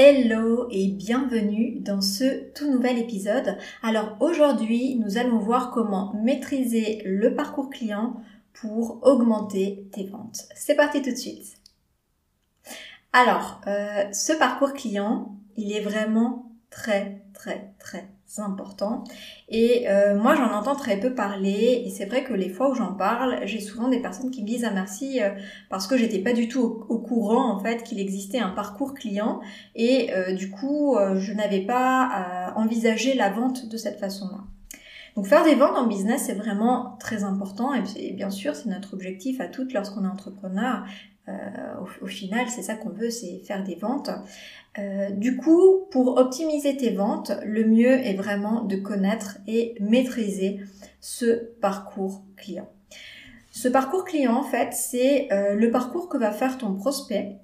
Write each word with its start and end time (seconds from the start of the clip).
Hello 0.00 0.68
et 0.70 0.92
bienvenue 0.92 1.80
dans 1.80 2.00
ce 2.00 2.52
tout 2.52 2.70
nouvel 2.70 2.98
épisode. 2.98 3.58
Alors 3.82 4.16
aujourd'hui, 4.20 4.94
nous 4.94 5.18
allons 5.18 5.40
voir 5.40 5.72
comment 5.72 6.14
maîtriser 6.22 7.02
le 7.04 7.34
parcours 7.34 7.68
client 7.68 8.22
pour 8.52 9.00
augmenter 9.02 9.88
tes 9.90 10.06
ventes. 10.06 10.42
C'est 10.54 10.76
parti 10.76 11.02
tout 11.02 11.10
de 11.10 11.16
suite. 11.16 11.56
Alors, 13.12 13.60
euh, 13.66 14.04
ce 14.12 14.32
parcours 14.34 14.72
client, 14.72 15.36
il 15.56 15.72
est 15.72 15.80
vraiment 15.80 16.52
très 16.70 17.24
très 17.34 17.72
très 17.80 18.08
important. 18.36 19.04
Et 19.48 19.88
euh, 19.88 20.16
moi, 20.16 20.34
j'en 20.36 20.52
entends 20.52 20.76
très 20.76 20.98
peu 20.98 21.14
parler. 21.14 21.82
Et 21.84 21.90
c'est 21.90 22.04
vrai 22.04 22.24
que 22.24 22.34
les 22.34 22.48
fois 22.48 22.70
où 22.70 22.74
j'en 22.74 22.92
parle, 22.92 23.40
j'ai 23.44 23.60
souvent 23.60 23.88
des 23.88 24.00
personnes 24.00 24.30
qui 24.30 24.42
me 24.42 24.46
disent 24.46 24.64
ah 24.64 24.70
merci 24.72 25.22
euh, 25.22 25.30
parce 25.70 25.86
que 25.86 25.96
j'étais 25.96 26.18
pas 26.18 26.32
du 26.32 26.48
tout 26.48 26.84
au, 26.88 26.98
courant 26.98 27.50
en 27.50 27.58
fait 27.58 27.82
qu'il 27.82 27.98
existait 27.98 28.38
un 28.38 28.50
parcours 28.50 28.94
client 28.94 29.40
et 29.74 30.12
euh, 30.12 30.32
du 30.32 30.50
coup, 30.50 30.96
je 31.16 31.32
n'avais 31.32 31.62
pas 31.62 32.52
envisagé 32.56 33.14
la 33.14 33.30
vente 33.30 33.68
de 33.68 33.76
cette 33.76 33.98
façon-là. 33.98 34.44
Donc 35.16 35.26
faire 35.26 35.44
des 35.44 35.54
ventes 35.54 35.76
en 35.76 35.86
business, 35.86 36.24
c'est 36.26 36.34
vraiment 36.34 36.96
très 37.00 37.24
important 37.24 37.72
et 37.74 38.12
bien 38.12 38.30
sûr, 38.30 38.54
c'est 38.54 38.68
notre 38.68 38.94
objectif 38.94 39.40
à 39.40 39.46
toutes 39.46 39.72
lorsqu'on 39.72 40.04
est 40.04 40.08
entrepreneur. 40.08 40.84
Au, 42.02 42.06
final, 42.06 42.46
c'est 42.48 42.62
ça 42.62 42.74
qu'on 42.74 42.90
veut, 42.90 43.10
c'est 43.10 43.38
faire 43.44 43.62
des 43.64 43.74
ventes. 43.74 44.10
Euh, 44.78 45.10
du 45.10 45.36
coup, 45.36 45.86
pour 45.90 46.18
optimiser 46.18 46.76
tes 46.76 46.90
ventes, 46.90 47.32
le 47.44 47.64
mieux 47.64 47.92
est 47.92 48.14
vraiment 48.14 48.62
de 48.62 48.76
connaître 48.76 49.38
et 49.46 49.74
maîtriser 49.80 50.60
ce 51.00 51.50
parcours 51.60 52.22
client. 52.36 52.68
Ce 53.50 53.66
parcours 53.66 54.04
client, 54.04 54.36
en 54.36 54.44
fait, 54.44 54.72
c'est 54.72 55.32
euh, 55.32 55.54
le 55.54 55.70
parcours 55.70 56.08
que 56.08 56.16
va 56.16 56.30
faire 56.30 56.58
ton 56.58 56.74
prospect 56.74 57.38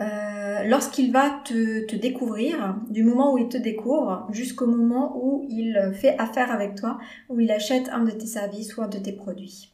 euh, 0.00 0.64
lorsqu'il 0.64 1.10
va 1.10 1.40
te, 1.44 1.94
découvrir, 1.96 2.76
du 2.90 3.02
moment 3.02 3.32
où 3.32 3.38
il 3.38 3.48
te 3.48 3.56
découvre 3.56 4.28
jusqu'au 4.30 4.66
moment 4.66 5.16
où 5.16 5.46
il 5.48 5.92
fait 5.94 6.16
affaire 6.18 6.52
avec 6.52 6.76
toi, 6.76 6.98
où 7.28 7.40
il 7.40 7.50
achète 7.50 7.88
un 7.88 8.04
de 8.04 8.10
tes 8.10 8.26
services 8.26 8.76
ou 8.76 8.82
un 8.82 8.88
de 8.88 8.98
tes 8.98 9.12
produits 9.12 9.72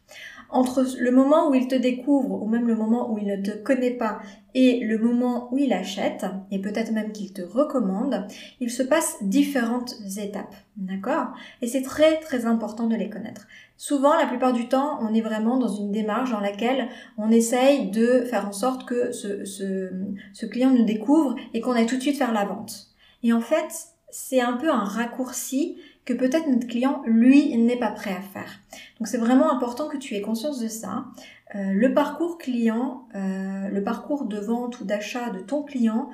entre 0.53 0.85
le 0.99 1.11
moment 1.11 1.51
où 1.51 1.55
il 1.55 1.69
te 1.69 1.75
découvre 1.75 2.43
ou 2.43 2.47
même 2.47 2.67
le 2.67 2.75
moment 2.75 3.13
où 3.13 3.19
il 3.19 3.27
ne 3.27 3.37
te 3.37 3.51
connaît 3.51 3.97
pas 3.97 4.21
et 4.55 4.81
le 4.81 4.99
moment 4.99 5.49
où 5.53 5.59
il 5.59 5.73
achète, 5.73 6.27
et 6.51 6.61
peut-être 6.61 6.93
même 6.93 7.13
qu'il 7.13 7.33
te 7.33 7.43
recommande, 7.43 8.27
il 8.59 8.71
se 8.71 8.83
passe 8.83 9.17
différentes 9.23 9.95
étapes. 10.19 10.55
D'accord? 10.77 11.29
Et 11.63 11.67
c'est 11.67 11.83
très 11.83 12.19
très 12.21 12.47
important 12.47 12.87
de 12.87 12.97
les 12.97 13.11
connaître. 13.11 13.47
Souvent, 13.77 14.15
la 14.17 14.27
plupart 14.27 14.53
du 14.53 14.69
temps, 14.69 14.99
on 15.03 15.15
est 15.15 15.21
vraiment 15.21 15.57
dans 15.57 15.69
une 15.69 15.93
démarche 15.93 16.31
dans 16.33 16.41
laquelle 16.41 16.89
on 17.17 17.31
essaye 17.31 17.91
de 17.91 18.23
faire 18.23 18.47
en 18.47 18.53
sorte 18.53 18.87
que 18.87 19.13
ce, 19.13 19.45
ce, 19.45 19.91
ce 20.33 20.47
client 20.47 20.71
nous 20.71 20.85
découvre 20.85 21.37
et 21.55 21.61
qu'on 21.61 21.73
aille 21.73 21.87
tout 21.87 21.97
de 21.97 22.03
suite 22.03 22.19
faire 22.19 22.33
la 22.33 22.45
vente. 22.45 22.89
Et 23.23 23.33
en 23.33 23.41
fait, 23.41 23.71
c'est 24.11 24.41
un 24.41 24.55
peu 24.55 24.71
un 24.71 24.85
raccourci 24.85 25.79
que 26.05 26.13
peut-être 26.13 26.49
notre 26.49 26.67
client, 26.67 27.03
lui, 27.07 27.57
n'est 27.57 27.79
pas 27.79 27.91
prêt 27.91 28.15
à 28.17 28.21
faire. 28.21 28.61
Donc 28.99 29.09
c'est 29.09 29.19
vraiment 29.19 29.53
important 29.53 29.89
que 29.89 29.97
tu 29.97 30.15
aies 30.15 30.21
conscience 30.21 30.61
de 30.61 30.69
ça. 30.69 31.07
Euh, 31.55 31.73
le 31.73 31.95
parcours 31.95 32.39
client, 32.39 33.09
euh, 33.15 33.69
le 33.69 33.83
parcours 33.83 34.25
de 34.25 34.39
vente 34.39 34.81
ou 34.81 34.85
d'achat 34.85 35.31
de 35.31 35.41
ton 35.41 35.63
client 35.63 36.11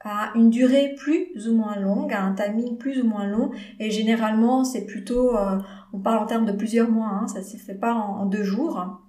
a 0.00 0.30
une 0.36 0.50
durée 0.50 0.94
plus 0.96 1.48
ou 1.48 1.56
moins 1.56 1.76
longue, 1.76 2.12
a 2.12 2.22
un 2.22 2.34
timing 2.34 2.76
plus 2.76 3.00
ou 3.00 3.06
moins 3.06 3.26
long, 3.26 3.50
et 3.80 3.90
généralement 3.90 4.62
c'est 4.62 4.86
plutôt, 4.86 5.36
euh, 5.36 5.58
on 5.92 5.98
parle 5.98 6.18
en 6.18 6.26
termes 6.26 6.46
de 6.46 6.52
plusieurs 6.52 6.88
mois, 6.88 7.08
hein, 7.08 7.26
ça 7.26 7.40
ne 7.40 7.44
se 7.44 7.56
fait 7.56 7.74
pas 7.74 7.94
en 7.94 8.26
deux 8.26 8.44
jours 8.44 9.00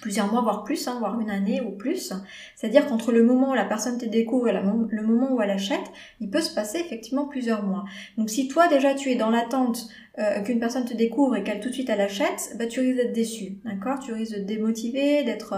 plusieurs 0.00 0.30
mois, 0.30 0.42
voire 0.42 0.64
plus, 0.64 0.88
hein, 0.88 0.96
voire 0.98 1.20
une 1.20 1.30
année 1.30 1.60
ou 1.60 1.70
plus. 1.70 2.12
C'est-à-dire 2.56 2.86
qu'entre 2.86 3.12
le 3.12 3.22
moment 3.22 3.50
où 3.50 3.54
la 3.54 3.64
personne 3.64 3.98
te 3.98 4.06
découvre 4.06 4.48
et 4.48 4.52
le 4.52 5.02
moment 5.02 5.32
où 5.32 5.42
elle 5.42 5.50
achète, 5.50 5.92
il 6.20 6.30
peut 6.30 6.40
se 6.40 6.54
passer 6.54 6.78
effectivement 6.78 7.26
plusieurs 7.26 7.62
mois. 7.62 7.84
Donc 8.16 8.30
si 8.30 8.48
toi 8.48 8.68
déjà 8.68 8.94
tu 8.94 9.10
es 9.10 9.16
dans 9.16 9.30
l'attente 9.30 9.88
euh, 10.18 10.40
qu'une 10.42 10.58
personne 10.58 10.84
te 10.84 10.94
découvre 10.94 11.36
et 11.36 11.44
qu'elle 11.44 11.60
tout 11.60 11.68
de 11.68 11.74
suite 11.74 11.90
elle 11.90 12.00
achète, 12.00 12.56
bah, 12.58 12.66
tu 12.66 12.80
risques 12.80 12.96
d'être 12.96 13.12
déçu, 13.12 13.58
d'accord? 13.64 13.98
Tu 14.00 14.12
risques 14.12 14.36
de 14.36 14.42
démotiver, 14.42 15.24
d'être 15.24 15.54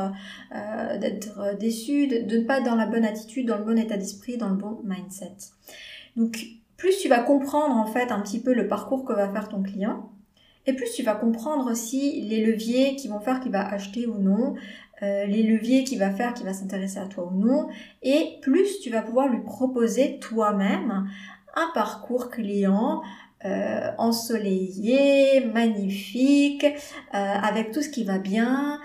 euh, 0.55 0.99
d'être 0.99 1.57
déçu, 1.59 2.07
de 2.07 2.37
ne 2.37 2.45
pas 2.45 2.59
être 2.59 2.65
dans 2.65 2.75
la 2.77 2.87
bonne 2.87 3.05
attitude, 3.05 3.47
dans 3.47 3.59
le 3.59 3.65
bon 3.65 3.79
état 3.79 3.97
d'esprit, 3.97 4.37
dans 4.37 4.49
le 4.49 4.57
bon 4.57 4.81
mindset. 4.85 5.37
Donc 6.17 6.45
plus 6.77 6.99
tu 6.99 7.09
vas 7.09 7.21
comprendre 7.21 7.77
en 7.77 7.87
fait 7.87 8.11
un 8.11 8.21
petit 8.21 8.41
peu 8.41 8.55
le 8.55 8.67
parcours 8.67 9.05
que 9.05 9.13
va 9.13 9.29
faire 9.29 9.49
ton 9.49 9.63
client, 9.63 10.11
et 10.67 10.73
plus 10.73 10.93
tu 10.93 11.03
vas 11.03 11.15
comprendre 11.15 11.71
aussi 11.71 12.21
les 12.23 12.45
leviers 12.45 12.97
qui 12.97 13.09
vont 13.09 13.21
faire 13.21 13.41
qu'il 13.41 13.53
va 13.53 13.67
acheter 13.67 14.07
ou 14.07 14.19
non, 14.19 14.55
euh, 15.03 15.25
les 15.25 15.43
leviers 15.43 15.85
qui 15.85 15.97
va 15.97 16.11
faire 16.11 16.35
qu'il 16.35 16.45
va 16.45 16.53
s'intéresser 16.53 16.99
à 16.99 17.07
toi 17.07 17.31
ou 17.33 17.37
non, 17.37 17.69
et 18.03 18.39
plus 18.43 18.81
tu 18.81 18.91
vas 18.91 19.03
pouvoir 19.03 19.29
lui 19.29 19.41
proposer 19.41 20.19
toi-même 20.19 21.09
un 21.55 21.71
parcours 21.73 22.29
client 22.29 23.03
euh, 23.47 23.91
ensoleillé, 23.97 25.47
magnifique, 25.47 26.65
euh, 26.65 27.17
avec 27.17 27.73
tout 27.73 27.81
ce 27.81 27.89
qui 27.89 28.05
va 28.05 28.19
bien, 28.19 28.79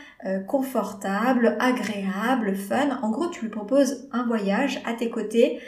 confortable, 0.48 1.56
agréable, 1.60 2.56
fun. 2.56 2.98
En 3.04 3.12
gros, 3.12 3.28
tu 3.28 3.42
lui 3.42 3.52
proposes 3.52 4.10
un 4.12 4.26
voyage 4.26 4.82
à 4.84 4.94
tes 4.94 5.12
côtés 5.12 5.60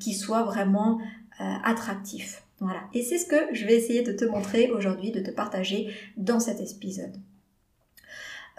qui 0.00 0.14
soit 0.14 0.42
vraiment 0.42 0.98
attractif. 1.38 2.42
Voilà. 2.62 2.82
Et 2.94 3.02
c'est 3.02 3.18
ce 3.18 3.26
que 3.26 3.52
je 3.52 3.66
vais 3.66 3.74
essayer 3.74 4.02
de 4.02 4.12
te 4.12 4.24
montrer 4.24 4.70
aujourd'hui, 4.70 5.10
de 5.10 5.18
te 5.18 5.32
partager 5.32 5.88
dans 6.16 6.38
cet 6.38 6.60
épisode. 6.60 7.16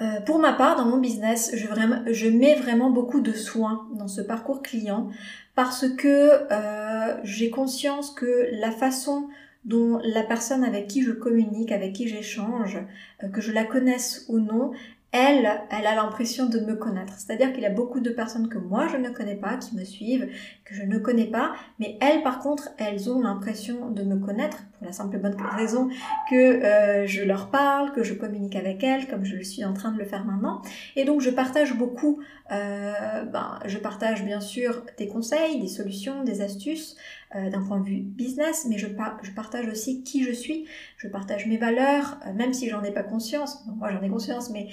Euh, 0.02 0.20
pour 0.26 0.40
ma 0.40 0.52
part, 0.52 0.76
dans 0.76 0.86
mon 0.86 0.98
business, 0.98 1.52
je, 1.56 2.28
mets 2.28 2.56
vraiment 2.56 2.90
beaucoup 2.90 3.22
de 3.22 3.32
soins 3.32 3.88
dans 3.96 4.10
ce 4.10 4.20
parcours 4.20 4.62
client 4.62 5.10
parce 5.56 5.88
que 5.88 6.52
euh, 6.52 7.18
j'ai 7.24 7.50
conscience 7.50 8.12
que 8.12 8.50
la 8.52 8.72
façon 8.72 9.30
dont 9.64 10.02
la 10.04 10.24
personne 10.24 10.66
avec 10.66 10.88
qui 10.88 11.02
je 11.02 11.12
communique, 11.12 11.72
avec 11.72 11.94
qui 11.94 12.10
j'échange, 12.10 12.80
euh, 13.24 13.30
que 13.30 13.40
je 13.40 13.54
la 13.54 13.64
connaisse 13.64 14.26
ou 14.28 14.40
non, 14.40 14.72
elle, 15.14 15.62
elle 15.70 15.86
a 15.86 15.96
l'impression 15.96 16.48
de 16.48 16.60
me 16.60 16.76
connaître. 16.76 17.14
C'est-à-dire 17.18 17.54
qu'il 17.54 17.62
y 17.62 17.68
a 17.68 17.70
beaucoup 17.70 18.00
de 18.00 18.10
personnes 18.10 18.50
que 18.50 18.58
moi 18.58 18.88
je 18.88 18.98
ne 18.98 19.10
connais 19.10 19.36
pas, 19.36 19.58
qui 19.58 19.76
me 19.76 19.86
suivent, 19.86 20.28
que 20.66 20.74
je 20.74 20.84
ne 20.84 20.98
connais 20.98 21.28
pas, 21.28 21.54
mais 21.80 21.98
elles 22.02 22.24
par 22.24 22.40
contre, 22.40 22.70
elles 22.80 23.10
ont 23.10 23.22
l'impression 23.22 23.92
de 23.92 24.04
me 24.04 24.18
connaître 24.18 24.58
la 24.86 24.92
simple 24.92 25.18
bonne 25.18 25.36
raison 25.56 25.90
que 26.30 26.36
euh, 26.36 27.08
je 27.08 27.24
leur 27.24 27.50
parle, 27.50 27.92
que 27.94 28.04
je 28.04 28.14
communique 28.14 28.56
avec 28.56 28.84
elles, 28.84 29.08
comme 29.08 29.26
je 29.26 29.36
le 29.36 29.44
suis 29.44 29.64
en 29.66 29.74
train 29.74 29.92
de 29.92 29.98
le 29.98 30.06
faire 30.06 30.26
maintenant. 30.26 30.62
Et 30.96 31.06
donc 31.06 31.22
je 31.22 31.30
partage 31.30 31.76
beaucoup, 31.76 32.20
euh, 32.52 33.24
ben, 33.26 33.60
je 33.66 33.78
partage 33.78 34.24
bien 34.24 34.42
sûr 34.42 34.84
des 34.98 35.08
conseils, 35.08 35.60
des 35.60 35.68
solutions, 35.68 36.24
des 36.24 36.42
astuces, 36.42 36.96
euh, 37.36 37.50
d'un 37.50 37.62
point 37.64 37.80
de 37.80 37.86
vue 37.86 38.02
business, 38.02 38.66
mais 38.70 38.78
je, 38.78 38.88
je, 39.24 39.32
partage 39.32 39.68
aussi 39.68 40.04
qui 40.04 40.24
je 40.24 40.32
suis, 40.32 40.66
je 40.98 41.08
partage 41.08 41.48
mes 41.48 41.58
valeurs, 41.58 42.20
même 42.36 42.54
si 42.54 42.70
j'en 42.70 42.84
ai 42.84 42.92
pas 42.92 43.02
conscience. 43.02 43.64
moi 43.78 43.90
j'en 43.92 44.02
ai 44.02 44.10
conscience, 44.10 44.52
mais 44.52 44.68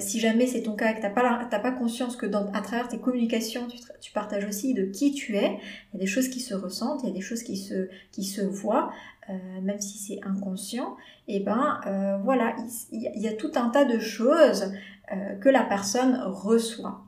si 0.00 0.18
jamais 0.18 0.46
c'est 0.46 0.62
ton 0.62 0.74
cas 0.74 0.90
et 0.90 0.96
que 0.96 1.02
t'as 1.02 1.10
pas, 1.10 1.46
pas 1.48 1.70
conscience 1.70 2.16
que 2.16 2.26
à 2.26 2.60
travers 2.62 2.88
tes 2.88 2.98
communications, 2.98 3.68
tu, 3.68 3.78
tu, 4.00 4.12
partages 4.12 4.44
aussi 4.44 4.74
de 4.74 4.84
qui 4.84 5.12
tu 5.12 5.36
es, 5.36 5.58
il 5.92 5.94
y 5.94 5.96
a 5.96 6.00
des 6.00 6.06
choses 6.06 6.28
qui 6.28 6.40
se 6.40 6.54
ressentent, 6.54 7.02
il 7.04 7.08
y 7.08 7.12
a 7.12 7.14
des 7.14 7.20
choses 7.20 7.42
qui 7.42 7.56
se, 7.56 7.88
qui 8.10 8.24
se 8.24 8.40
voient, 8.40 8.92
même 9.28 9.80
si 9.80 9.98
c'est 9.98 10.20
inconscient, 10.24 10.96
et 11.28 11.40
ben 11.40 11.80
voilà, 12.24 12.56
il, 12.90 13.20
y 13.20 13.28
a 13.28 13.32
tout 13.32 13.52
un 13.54 13.68
tas 13.68 13.84
de 13.84 13.98
choses 13.98 14.72
que 15.40 15.48
la 15.48 15.62
personne 15.62 16.20
reçoit. 16.24 17.04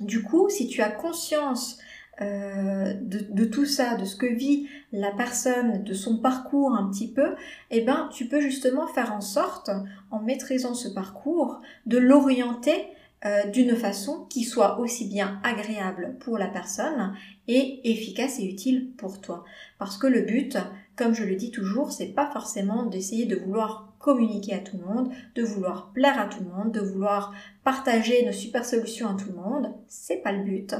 Du 0.00 0.22
coup, 0.22 0.48
si 0.48 0.66
tu 0.66 0.82
as 0.82 0.90
conscience 0.90 1.78
euh, 2.22 2.94
de, 3.02 3.44
tout 3.44 3.66
ça, 3.66 3.94
de 3.96 4.06
ce 4.06 4.16
que 4.16 4.26
vit 4.26 4.68
la 4.90 5.10
personne, 5.10 5.84
de 5.84 5.92
son 5.92 6.16
parcours 6.16 6.72
un 6.72 6.88
petit 6.90 7.12
peu, 7.12 7.34
eh 7.70 7.82
ben, 7.82 8.08
tu 8.10 8.26
peux 8.26 8.40
justement 8.40 8.86
faire 8.86 9.12
en 9.12 9.20
sorte, 9.20 9.70
en 10.10 10.20
maîtrisant 10.20 10.74
ce 10.74 10.88
parcours, 10.88 11.60
de 11.84 11.98
l'orienter 11.98 12.86
euh, 13.26 13.44
d'une 13.46 13.76
façon 13.76 14.26
qui 14.30 14.44
soit 14.44 14.78
aussi 14.78 15.08
bien 15.08 15.40
agréable 15.42 16.16
pour 16.20 16.38
la 16.38 16.46
personne 16.46 17.14
et 17.48 17.90
efficace 17.90 18.38
et 18.38 18.46
utile 18.46 18.92
pour 18.96 19.20
toi. 19.20 19.44
Parce 19.78 19.98
que 19.98 20.06
le 20.06 20.22
but, 20.22 20.56
comme 20.96 21.14
je 21.14 21.24
le 21.24 21.36
dis 21.36 21.50
toujours, 21.50 21.92
c'est 21.92 22.06
pas 22.06 22.30
forcément 22.30 22.86
d'essayer 22.86 23.26
de 23.26 23.36
vouloir 23.36 23.92
communiquer 23.98 24.54
à 24.54 24.58
tout 24.58 24.76
le 24.78 24.84
monde, 24.84 25.10
de 25.34 25.42
vouloir 25.42 25.90
plaire 25.92 26.18
à 26.18 26.26
tout 26.26 26.38
le 26.42 26.48
monde, 26.48 26.72
de 26.72 26.80
vouloir 26.80 27.34
partager 27.64 28.24
nos 28.24 28.32
super 28.32 28.64
solutions 28.64 29.08
à 29.08 29.14
tout 29.14 29.28
le 29.30 29.34
monde. 29.34 29.74
C'est 29.88 30.18
pas 30.18 30.30
le 30.30 30.44
but. 30.44 30.74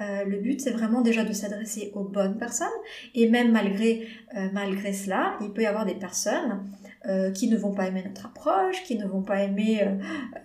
Euh, 0.00 0.24
le 0.24 0.38
but, 0.38 0.60
c'est 0.60 0.72
vraiment 0.72 1.00
déjà 1.00 1.24
de 1.24 1.32
s'adresser 1.32 1.92
aux 1.94 2.02
bonnes 2.02 2.38
personnes. 2.38 2.66
Et 3.14 3.28
même 3.28 3.52
malgré, 3.52 4.08
euh, 4.36 4.92
cela, 4.92 5.36
il 5.40 5.52
peut 5.52 5.62
y 5.62 5.66
avoir 5.66 5.86
des 5.86 5.94
personnes 5.94 6.64
euh, 7.06 7.30
qui 7.30 7.48
ne 7.48 7.56
vont 7.56 7.72
pas 7.72 7.86
aimer 7.86 8.02
notre 8.04 8.26
approche, 8.26 8.82
qui 8.82 8.98
ne 8.98 9.06
vont 9.06 9.22
pas 9.22 9.42
aimer, 9.42 9.86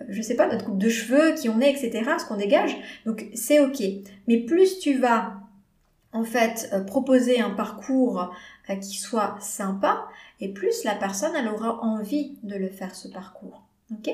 je 0.08 0.22
sais 0.22 0.36
pas, 0.36 0.48
notre 0.48 0.66
coupe 0.66 0.78
de 0.78 0.90
cheveux, 0.90 1.34
qui 1.34 1.50
on 1.50 1.60
est, 1.60 1.72
etc., 1.72 2.12
ce 2.20 2.26
qu'on 2.26 2.38
dégage. 2.38 2.78
Donc 3.08 3.26
c'est 3.34 3.60
ok. 3.60 3.82
Mais 4.28 4.38
plus 4.38 4.78
tu 4.78 5.00
vas 5.00 5.47
en 6.18 6.24
fait 6.24 6.74
proposer 6.88 7.40
un 7.40 7.52
parcours 7.52 8.34
qui 8.82 8.98
soit 8.98 9.38
sympa, 9.40 10.06
et 10.40 10.50
plus 10.50 10.84
la 10.84 10.96
personne 10.96 11.32
elle 11.36 11.48
aura 11.48 11.82
envie 11.84 12.38
de 12.44 12.56
le 12.56 12.70
faire 12.70 12.96
ce 12.96 13.08
parcours. 13.08 13.64
Ok? 13.94 14.14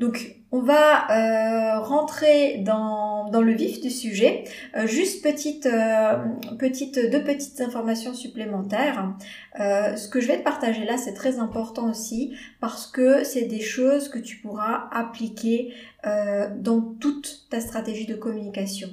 Donc 0.00 0.34
on 0.50 0.60
va 0.60 1.08
euh, 1.12 1.78
rentrer 1.78 2.58
dans, 2.58 3.30
le 3.32 3.52
vif 3.52 3.80
du 3.80 3.90
sujet. 3.90 4.42
Euh, 4.76 4.88
juste 4.88 5.22
petite, 5.22 5.66
euh, 5.66 6.16
petite, 6.58 6.98
deux 7.12 7.22
petites 7.22 7.60
informations 7.60 8.12
supplémentaires. 8.12 9.14
ce 9.56 10.08
que 10.08 10.18
je 10.18 10.26
vais 10.26 10.38
te 10.38 10.42
partager 10.42 10.84
là, 10.84 10.96
c'est 10.96 11.14
très 11.14 11.38
important 11.38 11.88
aussi 11.88 12.34
parce 12.60 12.88
que 12.88 13.22
c'est 13.22 13.44
des 13.44 13.60
choses 13.60 14.08
que 14.08 14.18
tu 14.18 14.38
pourras 14.38 14.88
appliquer 14.90 15.72
dans 16.02 16.80
toute 17.00 17.46
ta 17.50 17.60
stratégie 17.60 18.06
de 18.06 18.16
communication. 18.16 18.88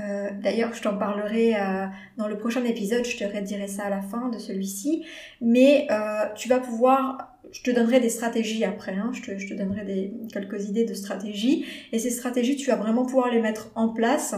Euh, 0.00 0.30
d'ailleurs, 0.42 0.72
je 0.72 0.82
t'en 0.82 0.96
parlerai 0.96 1.54
euh, 1.54 1.86
dans 2.16 2.26
le 2.26 2.38
prochain 2.38 2.64
épisode, 2.64 3.04
je 3.04 3.16
te 3.18 3.24
redirai 3.24 3.68
ça 3.68 3.84
à 3.84 3.90
la 3.90 4.00
fin 4.00 4.30
de 4.30 4.38
celui-ci. 4.38 5.04
Mais 5.40 5.86
euh, 5.90 6.24
tu 6.34 6.48
vas 6.48 6.60
pouvoir, 6.60 7.36
je 7.52 7.62
te 7.62 7.70
donnerai 7.70 8.00
des 8.00 8.08
stratégies 8.08 8.64
après, 8.64 8.94
hein, 8.94 9.10
je, 9.12 9.20
te, 9.20 9.54
donnerai 9.54 9.84
des, 9.84 10.12
quelques 10.32 10.68
idées 10.68 10.84
de 10.84 10.94
stratégies. 10.94 11.66
Et 11.92 11.98
ces 11.98 12.10
stratégies, 12.10 12.56
tu 12.56 12.70
vas 12.70 12.76
vraiment 12.76 13.04
pouvoir 13.04 13.30
les 13.30 13.40
mettre 13.40 13.70
en 13.74 13.88
place 13.88 14.34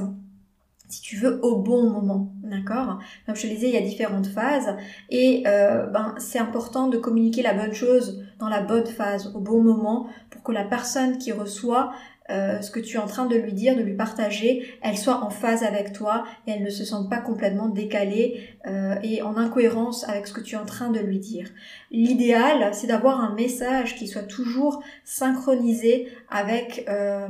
si 0.89 1.01
tu 1.01 1.17
veux, 1.17 1.41
au 1.43 1.57
bon 1.57 1.91
moment, 1.91 2.33
d'accord? 2.43 3.01
Comme 3.27 3.35
je 3.35 3.43
te 3.43 3.47
disais, 3.47 3.69
il 3.69 3.75
y 3.75 3.79
a 3.79 3.81
différentes 3.81 4.27
phases 4.27 4.77
et 5.09 5.43
ben, 5.45 6.15
c'est 6.19 6.39
important 6.39 6.89
de 6.89 6.99
communiquer 6.99 7.43
la 7.43 7.55
bonne 7.55 7.73
chose 7.73 8.23
dans 8.39 8.49
la 8.49 8.61
bonne 8.61 8.87
phase, 8.87 9.35
au 9.35 9.41
bon 9.41 9.61
moment, 9.61 10.07
pour 10.31 10.43
que 10.43 10.53
la 10.53 10.63
personne 10.63 11.19
qui 11.19 11.33
reçoit 11.33 11.93
euh, 12.31 12.63
ce 12.63 12.71
que 12.71 12.81
tu 12.81 12.97
es 12.97 13.01
en 13.01 13.07
train 13.07 13.27
de 13.27 13.37
lui 13.37 13.53
dire, 13.53 13.77
de 13.77 13.83
lui 13.83 13.95
partager, 13.95 14.67
elle 14.83 14.97
soit 14.97 15.23
en 15.23 15.29
phase 15.29 15.63
avec 15.63 15.93
toi 15.93 16.25
et 16.47 16.53
elle 16.53 16.63
ne 16.63 16.71
se 16.71 16.85
sente 16.85 17.11
pas 17.11 17.19
complètement 17.19 17.69
décalée 17.69 18.49
euh, 18.67 18.95
et 19.03 19.21
en 19.21 19.37
incohérence 19.37 20.09
avec 20.09 20.27
ce 20.27 20.33
que 20.33 20.41
tu 20.41 20.55
es 20.55 20.59
en 20.59 20.65
train 20.65 20.91
de 20.91 21.01
lui 21.01 21.19
dire. 21.19 21.51
L'idéal, 21.91 22.73
c'est 22.73 22.87
d'avoir 22.87 23.21
un 23.21 23.35
message 23.35 23.97
qui 23.97 24.07
soit 24.07 24.23
toujours 24.23 24.83
synchronisé 25.05 26.09
avec 26.31 26.87
euh, 26.89 27.29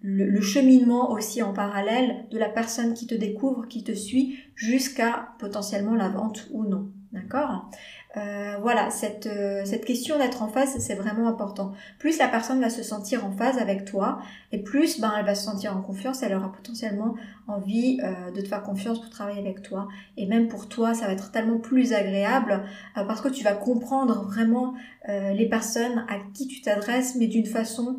le, 0.00 0.26
le, 0.26 0.40
cheminement 0.40 1.10
aussi 1.10 1.42
en 1.42 1.52
parallèle 1.52 2.26
de 2.30 2.38
la 2.38 2.48
personne 2.48 2.94
qui 2.94 3.08
te 3.08 3.16
découvre, 3.16 3.66
qui 3.66 3.82
te 3.82 3.92
suit, 3.92 4.38
jusqu'à 4.54 5.30
potentiellement 5.40 5.94
la 5.94 6.08
vente 6.08 6.46
ou 6.52 6.64
non. 6.64 6.88
D'accord? 7.16 7.70
Euh, 8.16 8.56
voilà, 8.60 8.90
cette, 8.90 9.26
euh, 9.26 9.62
cette 9.64 9.84
question 9.84 10.18
d'être 10.18 10.42
en 10.42 10.48
phase, 10.48 10.76
c'est 10.78 10.94
vraiment 10.94 11.28
important. 11.28 11.72
Plus 11.98 12.18
la 12.18 12.28
personne 12.28 12.60
va 12.60 12.68
se 12.68 12.82
sentir 12.82 13.24
en 13.24 13.32
phase 13.32 13.58
avec 13.58 13.84
toi, 13.86 14.20
et 14.52 14.62
plus 14.62 15.00
ben, 15.00 15.12
elle 15.18 15.24
va 15.24 15.34
se 15.34 15.44
sentir 15.44 15.74
en 15.76 15.80
confiance, 15.80 16.22
elle 16.22 16.34
aura 16.34 16.52
potentiellement 16.52 17.14
envie 17.46 18.00
euh, 18.02 18.30
de 18.32 18.40
te 18.40 18.48
faire 18.48 18.62
confiance 18.62 19.00
pour 19.00 19.10
travailler 19.10 19.40
avec 19.40 19.62
toi. 19.62 19.88
Et 20.16 20.26
même 20.26 20.48
pour 20.48 20.68
toi, 20.68 20.92
ça 20.92 21.06
va 21.06 21.12
être 21.12 21.30
tellement 21.30 21.58
plus 21.58 21.94
agréable 21.94 22.64
parce 22.94 23.20
que 23.20 23.28
tu 23.28 23.42
vas 23.44 23.54
comprendre 23.54 24.24
vraiment 24.24 24.74
les 25.08 25.48
personnes 25.48 26.04
à 26.08 26.16
qui 26.34 26.48
tu 26.48 26.60
t'adresses, 26.60 27.14
mais 27.14 27.28
d'une 27.28 27.46
façon 27.46 27.98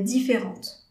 différente. 0.00 0.87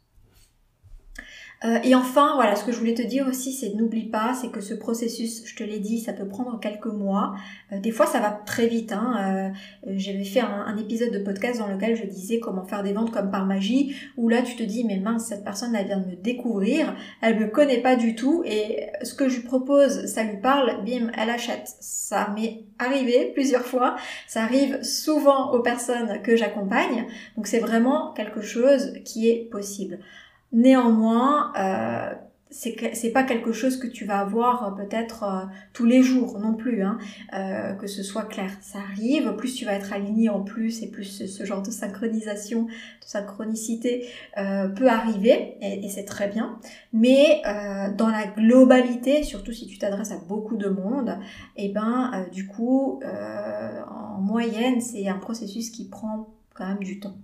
Euh, 1.66 1.80
et 1.84 1.96
enfin, 1.96 2.36
voilà, 2.36 2.56
ce 2.56 2.64
que 2.64 2.72
je 2.72 2.78
voulais 2.78 2.94
te 2.94 3.02
dire 3.02 3.28
aussi, 3.28 3.52
c'est 3.52 3.74
n'oublie 3.74 4.10
pas, 4.10 4.36
c'est 4.40 4.50
que 4.50 4.62
ce 4.62 4.76
processus, 4.76 5.44
je 5.46 5.56
te 5.56 5.64
l'ai 5.64 5.80
dit, 5.80 6.00
ça 6.00 6.14
peut 6.14 6.28
prendre 6.28 6.60
quelques 6.60 6.86
mois. 6.86 7.34
Euh, 7.72 7.80
des 7.80 7.90
fois, 7.90 8.06
ça 8.06 8.20
va 8.20 8.30
très 8.30 8.68
vite. 8.68 8.92
Hein. 8.92 9.54
Euh, 9.88 9.94
J'avais 9.96 10.24
fait 10.24 10.42
un, 10.42 10.78
épisode 10.78 11.12
de 11.12 11.20
podcast 11.20 11.60
dans 11.60 11.68
lequel 11.68 11.96
je 11.96 12.06
disais 12.06 12.40
comment 12.40 12.64
faire 12.64 12.84
des 12.84 12.94
ventes 12.94 13.12
comme 13.12 13.32
par 13.32 13.46
magie, 13.46 13.96
où 14.18 14.30
là, 14.30 14.44
tu 14.44 14.56
te 14.56 14.64
dis, 14.64 14.84
mais 14.84 14.98
mince, 15.00 15.26
cette 15.26 15.44
personne, 15.44 15.76
elle 15.76 15.88
vient 15.88 16.00
de 16.00 16.12
me 16.12 16.16
découvrir, 16.16 16.96
elle 17.22 17.40
me 17.40 17.48
connaît 17.48 17.82
pas 17.82 17.96
du 17.96 18.16
tout, 18.16 18.44
et 18.46 18.88
ce 19.02 19.16
que 19.16 19.28
je 19.28 19.38
lui 19.38 19.48
propose, 19.48 20.06
ça 20.06 20.24
lui 20.24 20.38
parle, 20.38 20.84
bim, 20.86 21.12
elle 21.18 21.30
achète. 21.32 21.76
Ça 21.80 22.32
m'est 22.36 22.66
arrivé 22.78 23.32
plusieurs 23.34 23.66
fois, 23.66 23.96
ça 24.28 24.44
arrive 24.44 24.84
souvent 24.84 25.52
aux 25.54 25.62
personnes 25.62 26.22
que 26.22 26.36
j'accompagne, 26.36 27.08
donc 27.36 27.48
c'est 27.48 27.60
vraiment 27.60 28.14
quelque 28.14 28.42
chose 28.42 28.94
qui 29.04 29.30
est 29.30 29.50
possible. 29.50 30.00
Néanmoins, 30.52 31.52
euh, 31.58 32.14
c'est 32.50 33.12
pas 33.12 33.24
quelque 33.24 33.52
chose 33.52 33.78
que 33.78 33.88
tu 33.88 34.06
vas 34.06 34.20
avoir 34.20 34.64
euh, 34.64 34.84
peut-être 34.84 35.24
euh, 35.24 35.46
tous 35.74 35.86
les 35.86 36.02
jours 36.02 36.40
non 36.40 36.54
plus, 36.54 36.82
hein, 36.82 36.98
euh, 37.34 37.74
que 37.74 37.88
ce 37.88 38.04
soit 38.04 38.24
clair. 38.24 38.52
Ça 38.62 38.80
arrive, 38.80 39.36
plus 39.36 39.54
tu 39.54 39.66
vas 39.66 39.74
être 39.74 39.94
aligné 39.94 40.30
en 40.30 40.42
plus 40.42 40.82
et 40.82 40.90
plus 40.90 41.26
ce, 41.26 41.46
genre 41.46 41.62
de 41.62 41.72
synchronisation, 41.72 42.64
de 42.66 42.72
synchronicité 43.06 44.08
peut 44.36 44.88
arriver 44.88 45.56
et, 45.62 45.88
c'est 45.90 46.06
très 46.06 46.28
bien. 46.28 46.60
Mais 46.94 47.42
dans 47.98 48.10
la 48.10 48.28
globalité, 48.28 49.24
surtout 49.24 49.52
si 49.52 49.68
tu 49.68 49.78
t'adresses 49.78 50.12
à 50.12 50.18
beaucoup 50.18 50.58
de 50.58 50.70
monde, 50.70 51.18
et 51.56 51.68
eh 51.68 51.70
ben 51.70 52.28
du 52.32 52.48
coup, 52.48 53.00
en 53.04 54.22
moyenne, 54.22 54.82
c'est 54.82 55.08
un 55.08 55.18
processus 55.18 55.70
qui 55.70 55.88
prend 55.90 56.34
quand 56.54 56.68
même 56.68 56.84
du 56.84 57.00
temps. 57.00 57.16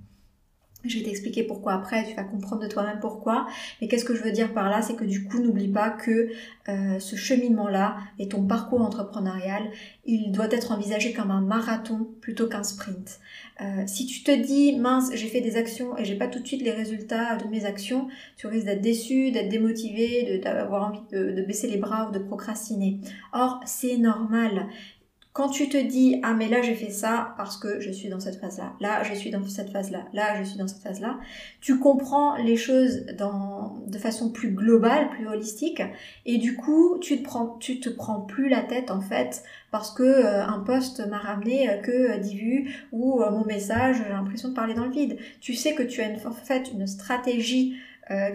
Je 0.86 0.98
vais 0.98 1.06
t'expliquer 1.06 1.44
pourquoi 1.44 1.74
après, 1.74 2.06
tu 2.06 2.14
vas 2.14 2.24
comprendre 2.24 2.62
de 2.62 2.68
toi-même 2.68 3.00
pourquoi. 3.00 3.48
Mais 3.80 3.88
qu'est-ce 3.88 4.04
que 4.04 4.16
je 4.16 4.22
veux 4.22 4.32
dire 4.32 4.54
par 4.54 4.70
là 4.70 4.82
C'est 4.82 4.96
que 4.96 5.06
du 5.06 5.24
coup, 5.24 5.40
n'oublie 5.40 5.70
pas 5.70 5.90
que 5.90 6.30
euh, 6.68 7.00
ce 7.00 7.16
cheminement-là 7.16 7.98
et 8.20 8.28
ton 8.28 8.44
parcours 8.44 8.82
entrepreneurial, 8.82 9.64
il 10.06 10.32
doit 10.32 10.52
être 10.52 10.72
envisagé 10.72 11.14
comme 11.14 11.32
un 11.32 11.42
marathon 11.42 12.10
plutôt 12.20 12.48
qu'un 12.48 12.64
sprint. 12.64 13.20
Euh, 13.62 13.84
si 13.86 14.06
tu 14.06 14.24
te 14.24 14.32
dis, 14.32 14.76
mince, 14.78 15.10
j'ai 15.14 15.28
fait 15.28 15.42
des 15.42 15.56
actions 15.56 15.98
et 15.98 16.04
j'ai 16.04 16.16
pas 16.16 16.28
tout 16.28 16.40
de 16.40 16.48
suite 16.48 16.62
les 16.62 16.72
résultats 16.72 17.38
de 17.38 17.48
mes 17.48 17.66
actions, 17.66 18.10
tu 18.36 18.48
risques 18.48 18.66
d'être 18.66 18.82
déçu, 18.82 19.32
d'être 19.32 19.50
démotivé, 19.50 20.42
d'avoir 20.44 20.90
envie 20.90 21.04
de, 21.12 21.32
de 21.32 21.42
baisser 21.44 21.68
les 21.68 21.78
bras 21.78 22.10
ou 22.10 22.12
de 22.12 22.20
procrastiner. 22.20 23.00
Or, 23.32 23.62
c'est 23.66 23.98
normal. 23.98 24.68
Quand 25.34 25.50
tu 25.50 25.68
te 25.68 25.78
dis 25.78 26.20
ah 26.22 26.36
mais 26.36 26.48
là 26.48 26.62
j'ai 26.62 26.76
fait 26.76 26.92
ça 26.92 27.34
parce 27.38 27.58
que 27.58 27.80
je 27.80 27.90
suis 27.90 28.08
dans 28.08 28.20
cette 28.20 28.40
phase 28.40 28.60
là, 28.60 28.74
là 28.80 29.02
je 29.04 29.16
suis 29.16 29.32
dans 29.32 29.44
cette 29.48 29.72
phase 29.72 29.90
là, 29.90 30.06
là 30.14 30.38
je 30.38 30.48
suis 30.48 30.60
dans 30.60 30.68
cette 30.68 30.84
phase 30.84 31.02
là, 31.02 31.20
tu 31.60 31.80
comprends 31.80 32.36
les 32.36 32.56
choses 32.56 33.08
dans, 33.18 33.80
de 33.88 33.98
façon 33.98 34.30
plus 34.30 34.52
globale, 34.52 35.10
plus 35.10 35.28
holistique. 35.28 35.82
Et 36.28 36.38
du 36.38 36.56
coup 36.56 37.00
tu 37.02 37.18
te 37.18 37.24
prends 37.24 37.58
tu 37.60 37.80
te 37.80 37.90
prends 37.90 38.22
plus 38.22 38.48
la 38.48 38.62
tête 38.62 38.92
en 38.92 39.02
fait 39.02 39.44
parce 39.72 39.90
que 39.92 40.04
euh, 40.04 40.46
un 40.46 40.60
post 40.60 41.04
m'a 41.08 41.18
ramené 41.18 41.68
euh, 41.68 41.78
que 41.78 42.20
10 42.20 42.36
vues 42.36 42.88
ou 42.92 43.24
euh, 43.24 43.32
mon 43.32 43.44
message 43.44 44.04
j'ai 44.04 44.14
l'impression 44.14 44.50
de 44.50 44.54
parler 44.54 44.76
dans 44.76 44.86
le 44.86 44.92
vide. 44.92 45.18
Tu 45.42 45.56
sais 45.56 45.74
que 45.74 45.82
tu 45.82 46.02
as 46.02 46.10
une, 46.10 46.28
en 46.28 46.32
fait 46.32 46.70
une 46.72 46.86
stratégie 46.86 47.76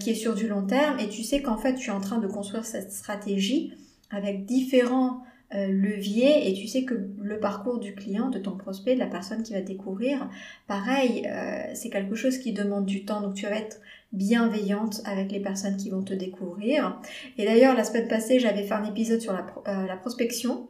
qui 0.01 0.11
est 0.11 0.15
sur 0.15 0.35
du 0.35 0.49
long 0.49 0.63
terme 0.63 0.99
et 0.99 1.11
tu 1.11 1.23
sais 1.23 1.43
qu'en 1.43 1.59
fait 1.59 1.75
tu 1.75 1.91
es 1.91 1.93
en 1.93 2.01
train 2.01 2.19
de 2.19 2.27
construire 2.27 2.65
cette 2.65 2.91
stratégie 2.91 3.75
avec 4.11 4.47
différents 4.47 5.19
euh, 5.19 5.28
levier 5.53 6.49
et 6.49 6.55
tu 6.55 6.67
sais 6.67 6.85
que 6.85 6.95
le 7.21 7.41
parcours 7.41 7.79
du 7.79 7.95
client, 7.95 8.29
de 8.29 8.39
ton 8.39 8.57
prospect, 8.57 8.95
de 8.95 9.01
la 9.01 9.07
personne 9.07 9.43
qui 9.43 9.55
va 9.55 9.63
découvrir, 9.63 10.29
pareil, 10.67 11.27
euh, 11.27 11.63
c'est 11.75 11.91
quelque 11.91 12.15
chose 12.15 12.39
qui 12.39 12.53
demande 12.53 12.87
du 12.87 13.05
temps. 13.05 13.23
Donc 13.23 13.35
tu 13.35 13.47
vas 13.47 13.57
être 13.57 13.81
bienveillante 14.13 15.01
avec 15.05 15.33
les 15.33 15.41
personnes 15.41 15.77
qui 15.77 15.91
vont 15.91 16.03
te 16.03 16.15
découvrir. 16.15 17.01
Et 17.37 17.45
d'ailleurs, 17.45 17.75
la 17.75 17.85
semaine 17.85 18.09
passée, 18.09 18.39
j'avais 18.39 18.63
fait 18.63 18.75
un 18.75 18.85
épisode 18.85 19.21
sur 19.21 19.33
la, 19.33 19.47
euh, 19.69 19.87
la 19.87 19.97
prospection. 19.97 20.69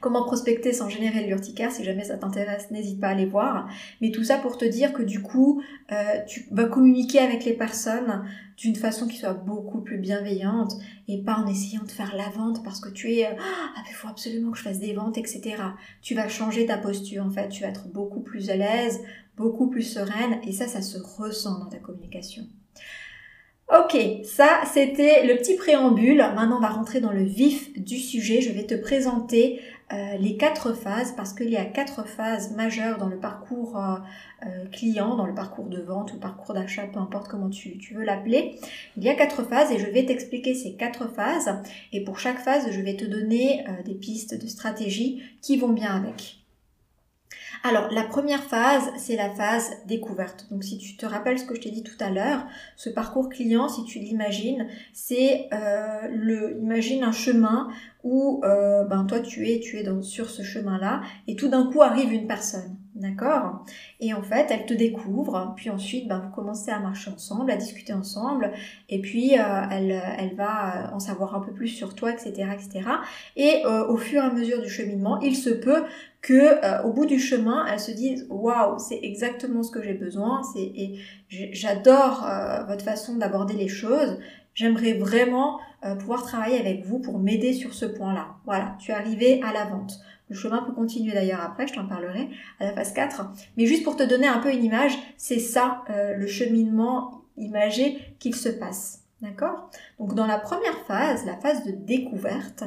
Comment 0.00 0.24
prospecter 0.24 0.72
sans 0.72 0.88
générer 0.88 1.26
l'urticaire 1.26 1.72
Si 1.72 1.84
jamais 1.84 2.04
ça 2.04 2.16
t'intéresse, 2.16 2.70
n'hésite 2.70 3.00
pas 3.00 3.08
à 3.08 3.10
aller 3.10 3.26
voir. 3.26 3.68
Mais 4.00 4.10
tout 4.10 4.24
ça 4.24 4.38
pour 4.38 4.58
te 4.58 4.64
dire 4.64 4.92
que 4.92 5.02
du 5.02 5.22
coup, 5.22 5.62
euh, 5.92 5.96
tu 6.26 6.46
vas 6.50 6.64
communiquer 6.64 7.18
avec 7.18 7.44
les 7.44 7.54
personnes 7.54 8.24
d'une 8.56 8.76
façon 8.76 9.06
qui 9.06 9.16
soit 9.16 9.34
beaucoup 9.34 9.80
plus 9.80 9.98
bienveillante 9.98 10.74
et 11.08 11.22
pas 11.22 11.34
en 11.34 11.46
essayant 11.46 11.82
de 11.82 11.90
faire 11.90 12.14
la 12.16 12.28
vente 12.30 12.64
parce 12.64 12.80
que 12.80 12.88
tu 12.88 13.12
es 13.12 13.26
euh, 13.26 13.34
ah 13.38 13.82
il 13.88 13.94
faut 13.94 14.08
absolument 14.08 14.50
que 14.50 14.58
je 14.58 14.62
fasse 14.62 14.80
des 14.80 14.94
ventes 14.94 15.18
etc. 15.18 15.56
Tu 16.00 16.14
vas 16.14 16.28
changer 16.28 16.66
ta 16.66 16.78
posture 16.78 17.24
en 17.24 17.30
fait, 17.30 17.48
tu 17.48 17.62
vas 17.62 17.68
être 17.68 17.88
beaucoup 17.88 18.20
plus 18.20 18.48
à 18.50 18.56
l'aise, 18.56 19.00
beaucoup 19.36 19.68
plus 19.68 19.82
sereine 19.82 20.40
et 20.44 20.52
ça 20.52 20.66
ça 20.66 20.80
se 20.80 20.98
ressent 20.98 21.58
dans 21.58 21.66
ta 21.66 21.78
communication. 21.78 22.44
Ok, 23.68 23.96
ça 24.24 24.60
c'était 24.72 25.26
le 25.26 25.36
petit 25.36 25.56
préambule. 25.56 26.18
Maintenant 26.18 26.58
on 26.58 26.60
va 26.60 26.68
rentrer 26.68 27.00
dans 27.00 27.12
le 27.12 27.24
vif 27.24 27.72
du 27.78 27.98
sujet. 27.98 28.40
Je 28.40 28.52
vais 28.52 28.64
te 28.64 28.74
présenter 28.74 29.60
euh, 29.92 30.16
les 30.18 30.36
quatre 30.36 30.72
phases 30.72 31.12
parce 31.16 31.32
qu'il 31.32 31.50
y 31.50 31.56
a 31.56 31.64
quatre 31.64 32.06
phases 32.06 32.54
majeures 32.54 32.98
dans 32.98 33.08
le 33.08 33.18
parcours 33.18 33.80
client, 34.72 35.16
dans 35.16 35.26
le 35.26 35.34
parcours 35.34 35.66
de 35.66 35.80
vente 35.80 36.12
ou 36.12 36.18
parcours 36.18 36.54
d'achat, 36.54 36.86
peu 36.86 36.98
importe 36.98 37.28
comment 37.28 37.50
tu 37.50 37.78
veux 37.94 38.04
l'appeler. 38.04 38.58
Il 38.96 39.02
y 39.02 39.08
a 39.08 39.14
quatre 39.14 39.42
phases 39.44 39.72
et 39.72 39.78
je 39.78 39.86
vais 39.86 40.04
t'expliquer 40.04 40.54
ces 40.54 40.74
quatre 40.74 41.08
phases 41.08 41.50
et 41.92 42.04
pour 42.04 42.18
chaque 42.18 42.38
phase, 42.38 42.70
je 42.70 42.80
vais 42.80 42.96
te 42.96 43.04
donner 43.04 43.64
des 43.84 43.94
pistes 43.94 44.40
de 44.40 44.46
stratégie 44.46 45.22
qui 45.40 45.56
vont 45.56 45.70
bien 45.70 45.96
avec. 45.96 46.45
Alors, 47.62 47.88
la 47.90 48.04
première 48.04 48.42
phase, 48.42 48.90
c'est 48.96 49.16
la 49.16 49.30
phase 49.30 49.70
découverte. 49.86 50.46
Donc, 50.50 50.64
si 50.64 50.78
tu 50.78 50.96
te 50.96 51.06
rappelles 51.06 51.38
ce 51.38 51.44
que 51.44 51.54
je 51.54 51.60
t'ai 51.60 51.70
dit 51.70 51.82
tout 51.82 51.96
à 52.00 52.10
l'heure, 52.10 52.46
ce 52.76 52.90
parcours 52.90 53.28
client, 53.28 53.68
si 53.68 53.84
tu 53.84 53.98
l'imagines, 53.98 54.66
c'est 54.92 55.48
euh, 55.52 56.08
le, 56.10 56.58
imagine 56.60 57.04
un 57.04 57.12
chemin 57.12 57.68
où 58.04 58.40
euh, 58.44 58.84
ben 58.84 59.04
toi 59.04 59.20
tu 59.20 59.50
es, 59.50 59.58
tu 59.60 59.78
es 59.78 59.82
dans, 59.82 60.00
sur 60.02 60.30
ce 60.30 60.42
chemin-là, 60.42 61.02
et 61.26 61.34
tout 61.34 61.48
d'un 61.48 61.70
coup 61.70 61.82
arrive 61.82 62.12
une 62.12 62.26
personne. 62.26 62.76
D'accord? 62.96 63.62
Et 64.00 64.14
en 64.14 64.22
fait, 64.22 64.46
elle 64.48 64.64
te 64.64 64.72
découvre, 64.72 65.52
puis 65.54 65.68
ensuite, 65.68 66.08
ben, 66.08 66.18
vous 66.18 66.30
commencez 66.30 66.70
à 66.70 66.78
marcher 66.78 67.10
ensemble, 67.10 67.50
à 67.50 67.56
discuter 67.56 67.92
ensemble, 67.92 68.52
et 68.88 69.02
puis 69.02 69.38
euh, 69.38 69.42
elle, 69.70 70.34
va 70.34 70.90
en 70.94 70.98
savoir 70.98 71.34
un 71.34 71.40
peu 71.40 71.52
plus 71.52 71.68
sur 71.68 71.94
toi, 71.94 72.10
etc. 72.10 72.48
etc. 72.54 72.88
Et 73.36 73.62
euh, 73.66 73.86
au 73.88 73.98
fur 73.98 74.22
et 74.22 74.26
à 74.26 74.30
mesure 74.30 74.62
du 74.62 74.70
cheminement, 74.70 75.20
il 75.20 75.36
se 75.36 75.50
peut 75.50 75.84
que 76.22 76.64
euh, 76.64 76.82
au 76.84 76.92
bout 76.94 77.04
du 77.04 77.18
chemin, 77.18 77.66
elle 77.70 77.80
se 77.80 77.90
dise 77.90 78.26
waouh, 78.30 78.78
c'est 78.78 79.00
exactement 79.02 79.62
ce 79.62 79.70
que 79.70 79.82
j'ai 79.82 79.94
besoin, 79.94 80.40
et 80.56 80.98
j'adore 81.28 82.26
votre 82.66 82.84
façon 82.84 83.16
d'aborder 83.16 83.54
les 83.54 83.68
choses. 83.68 84.18
J'aimerais 84.54 84.94
vraiment 84.94 85.60
pouvoir 85.94 86.22
travailler 86.22 86.58
avec 86.58 86.84
vous 86.84 86.98
pour 86.98 87.18
m'aider 87.18 87.52
sur 87.52 87.74
ce 87.74 87.86
point-là. 87.86 88.36
Voilà, 88.44 88.76
tu 88.80 88.90
es 88.90 88.94
arrivé 88.94 89.40
à 89.42 89.52
la 89.52 89.64
vente. 89.66 90.00
Le 90.28 90.34
chemin 90.34 90.62
peut 90.62 90.72
continuer 90.72 91.12
d'ailleurs 91.12 91.40
après, 91.40 91.66
je 91.66 91.74
t'en 91.74 91.86
parlerai 91.86 92.28
à 92.58 92.64
la 92.64 92.72
phase 92.72 92.92
4. 92.92 93.30
Mais 93.56 93.66
juste 93.66 93.84
pour 93.84 93.96
te 93.96 94.02
donner 94.02 94.26
un 94.26 94.38
peu 94.38 94.52
une 94.52 94.64
image, 94.64 94.98
c'est 95.16 95.38
ça 95.38 95.84
euh, 95.90 96.14
le 96.14 96.26
cheminement 96.26 97.22
imagé 97.36 97.98
qu'il 98.18 98.34
se 98.34 98.48
passe. 98.48 99.02
D'accord? 99.22 99.70
Donc 99.98 100.14
dans 100.14 100.26
la 100.26 100.38
première 100.38 100.78
phase, 100.86 101.24
la 101.26 101.36
phase 101.36 101.64
de 101.64 101.70
découverte, 101.70 102.64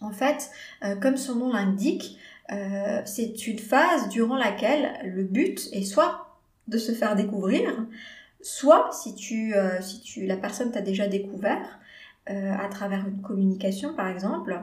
en 0.00 0.10
fait, 0.10 0.50
euh, 0.84 0.94
comme 0.96 1.16
son 1.16 1.36
nom 1.36 1.52
l'indique, 1.52 2.18
euh, 2.52 3.00
c'est 3.04 3.46
une 3.46 3.58
phase 3.58 4.08
durant 4.08 4.36
laquelle 4.36 4.92
le 5.04 5.24
but 5.24 5.68
est 5.72 5.84
soit 5.84 6.38
de 6.68 6.78
se 6.78 6.92
faire 6.92 7.16
découvrir, 7.16 7.86
soit 8.42 8.90
si 8.92 9.14
tu, 9.14 9.54
si 9.80 10.00
tu 10.02 10.26
la 10.26 10.36
personne 10.36 10.70
t'a 10.70 10.82
déjà 10.82 11.08
découvert, 11.08 11.80
euh, 12.30 12.52
à 12.52 12.68
travers 12.68 13.08
une 13.08 13.22
communication 13.22 13.94
par 13.94 14.08
exemple, 14.08 14.60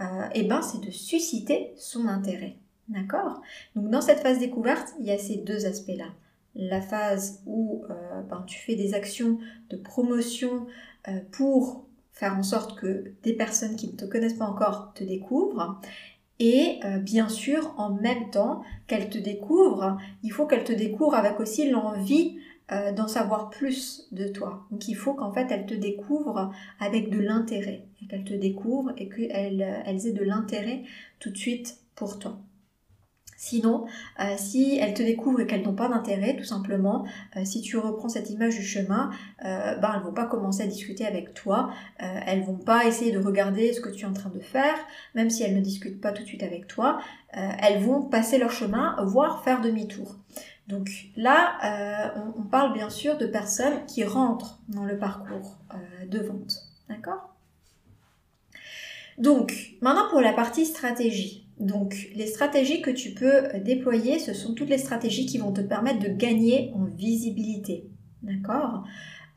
euh, 0.00 0.04
et 0.34 0.44
ben 0.44 0.62
c'est 0.62 0.80
de 0.80 0.90
susciter 0.92 1.72
son 1.76 2.06
intérêt. 2.06 2.56
D'accord? 2.88 3.42
Donc 3.74 3.90
dans 3.90 4.00
cette 4.00 4.20
phase 4.20 4.38
découverte, 4.38 4.94
il 5.00 5.06
y 5.06 5.10
a 5.10 5.18
ces 5.18 5.38
deux 5.38 5.66
aspects-là. 5.66 6.06
La 6.54 6.80
phase 6.80 7.42
où 7.44 7.84
euh, 7.90 8.22
ben, 8.22 8.44
tu 8.46 8.60
fais 8.60 8.76
des 8.76 8.94
actions 8.94 9.38
de 9.70 9.76
promotion 9.76 10.66
pour 11.32 11.86
faire 12.12 12.36
en 12.36 12.42
sorte 12.42 12.78
que 12.78 13.12
des 13.22 13.32
personnes 13.32 13.76
qui 13.76 13.88
ne 13.88 13.96
te 13.96 14.04
connaissent 14.04 14.34
pas 14.34 14.44
encore 14.44 14.92
te 14.94 15.02
découvrent. 15.02 15.80
Et 16.38 16.80
bien 17.00 17.28
sûr, 17.28 17.74
en 17.78 17.90
même 17.94 18.30
temps 18.30 18.62
qu'elles 18.86 19.08
te 19.08 19.16
découvrent, 19.16 19.96
il 20.22 20.30
faut 20.30 20.46
qu'elles 20.46 20.64
te 20.64 20.72
découvrent 20.72 21.14
avec 21.14 21.40
aussi 21.40 21.70
l'envie 21.70 22.38
euh, 22.72 22.92
d'en 22.92 23.08
savoir 23.08 23.50
plus 23.50 24.08
de 24.12 24.28
toi. 24.28 24.66
Donc 24.70 24.88
il 24.88 24.94
faut 24.94 25.14
qu'en 25.14 25.32
fait 25.32 25.46
elles 25.50 25.66
te 25.66 25.74
découvrent 25.74 26.52
avec 26.80 27.10
de 27.10 27.18
l'intérêt, 27.18 27.86
qu'elles 28.08 28.24
te 28.24 28.34
découvrent 28.34 28.92
et 28.96 29.08
qu'elles 29.08 29.82
elles 29.86 30.06
aient 30.06 30.12
de 30.12 30.24
l'intérêt 30.24 30.82
tout 31.18 31.30
de 31.30 31.36
suite 31.36 31.78
pour 31.94 32.18
toi. 32.18 32.38
Sinon, 33.40 33.84
euh, 34.18 34.34
si 34.36 34.78
elles 34.82 34.94
te 34.94 35.02
découvrent 35.02 35.40
et 35.40 35.46
qu'elles 35.46 35.62
n'ont 35.62 35.76
pas 35.76 35.88
d'intérêt, 35.88 36.34
tout 36.34 36.42
simplement, 36.42 37.06
euh, 37.36 37.44
si 37.44 37.60
tu 37.60 37.78
reprends 37.78 38.08
cette 38.08 38.30
image 38.30 38.56
du 38.56 38.64
chemin, 38.64 39.10
euh, 39.44 39.76
ben 39.76 39.92
elles 39.94 40.02
vont 40.02 40.12
pas 40.12 40.26
commencer 40.26 40.64
à 40.64 40.66
discuter 40.66 41.06
avec 41.06 41.34
toi, 41.34 41.70
elles 41.98 42.42
vont 42.42 42.58
pas 42.58 42.86
essayer 42.86 43.12
de 43.12 43.18
regarder 43.20 43.72
ce 43.72 43.80
que 43.80 43.90
tu 43.90 44.04
es 44.04 44.08
en 44.08 44.12
train 44.12 44.30
de 44.30 44.40
faire, 44.40 44.74
même 45.14 45.30
si 45.30 45.44
elles 45.44 45.54
ne 45.54 45.60
discutent 45.60 46.00
pas 46.00 46.10
tout 46.10 46.22
de 46.22 46.26
suite 46.26 46.42
avec 46.42 46.66
toi, 46.66 46.98
elles 47.30 47.80
vont 47.80 48.02
passer 48.02 48.38
leur 48.38 48.50
chemin, 48.50 48.96
voire 49.04 49.44
faire 49.44 49.60
demi-tour. 49.60 50.16
Donc 50.68 50.90
là, 51.16 51.58
euh, 51.64 52.20
on, 52.36 52.42
parle 52.42 52.74
bien 52.74 52.90
sûr 52.90 53.16
de 53.16 53.26
personnes 53.26 53.86
qui 53.86 54.04
rentrent 54.04 54.60
dans 54.68 54.84
le 54.84 54.98
parcours 54.98 55.56
euh, 55.72 56.06
de 56.06 56.18
vente. 56.18 56.68
D'accord? 56.88 57.34
Donc, 59.16 59.74
maintenant 59.80 60.08
pour 60.10 60.20
la 60.20 60.32
partie 60.32 60.66
stratégie. 60.66 61.46
Donc, 61.58 62.10
les 62.14 62.26
stratégies 62.26 62.82
que 62.82 62.90
tu 62.90 63.14
peux 63.14 63.48
déployer, 63.64 64.18
ce 64.18 64.32
sont 64.32 64.54
toutes 64.54 64.68
les 64.68 64.78
stratégies 64.78 65.26
qui 65.26 65.38
vont 65.38 65.52
te 65.52 65.60
permettre 65.60 66.00
de 66.00 66.08
gagner 66.08 66.70
en 66.74 66.84
visibilité. 66.84 67.88
D'accord? 68.22 68.84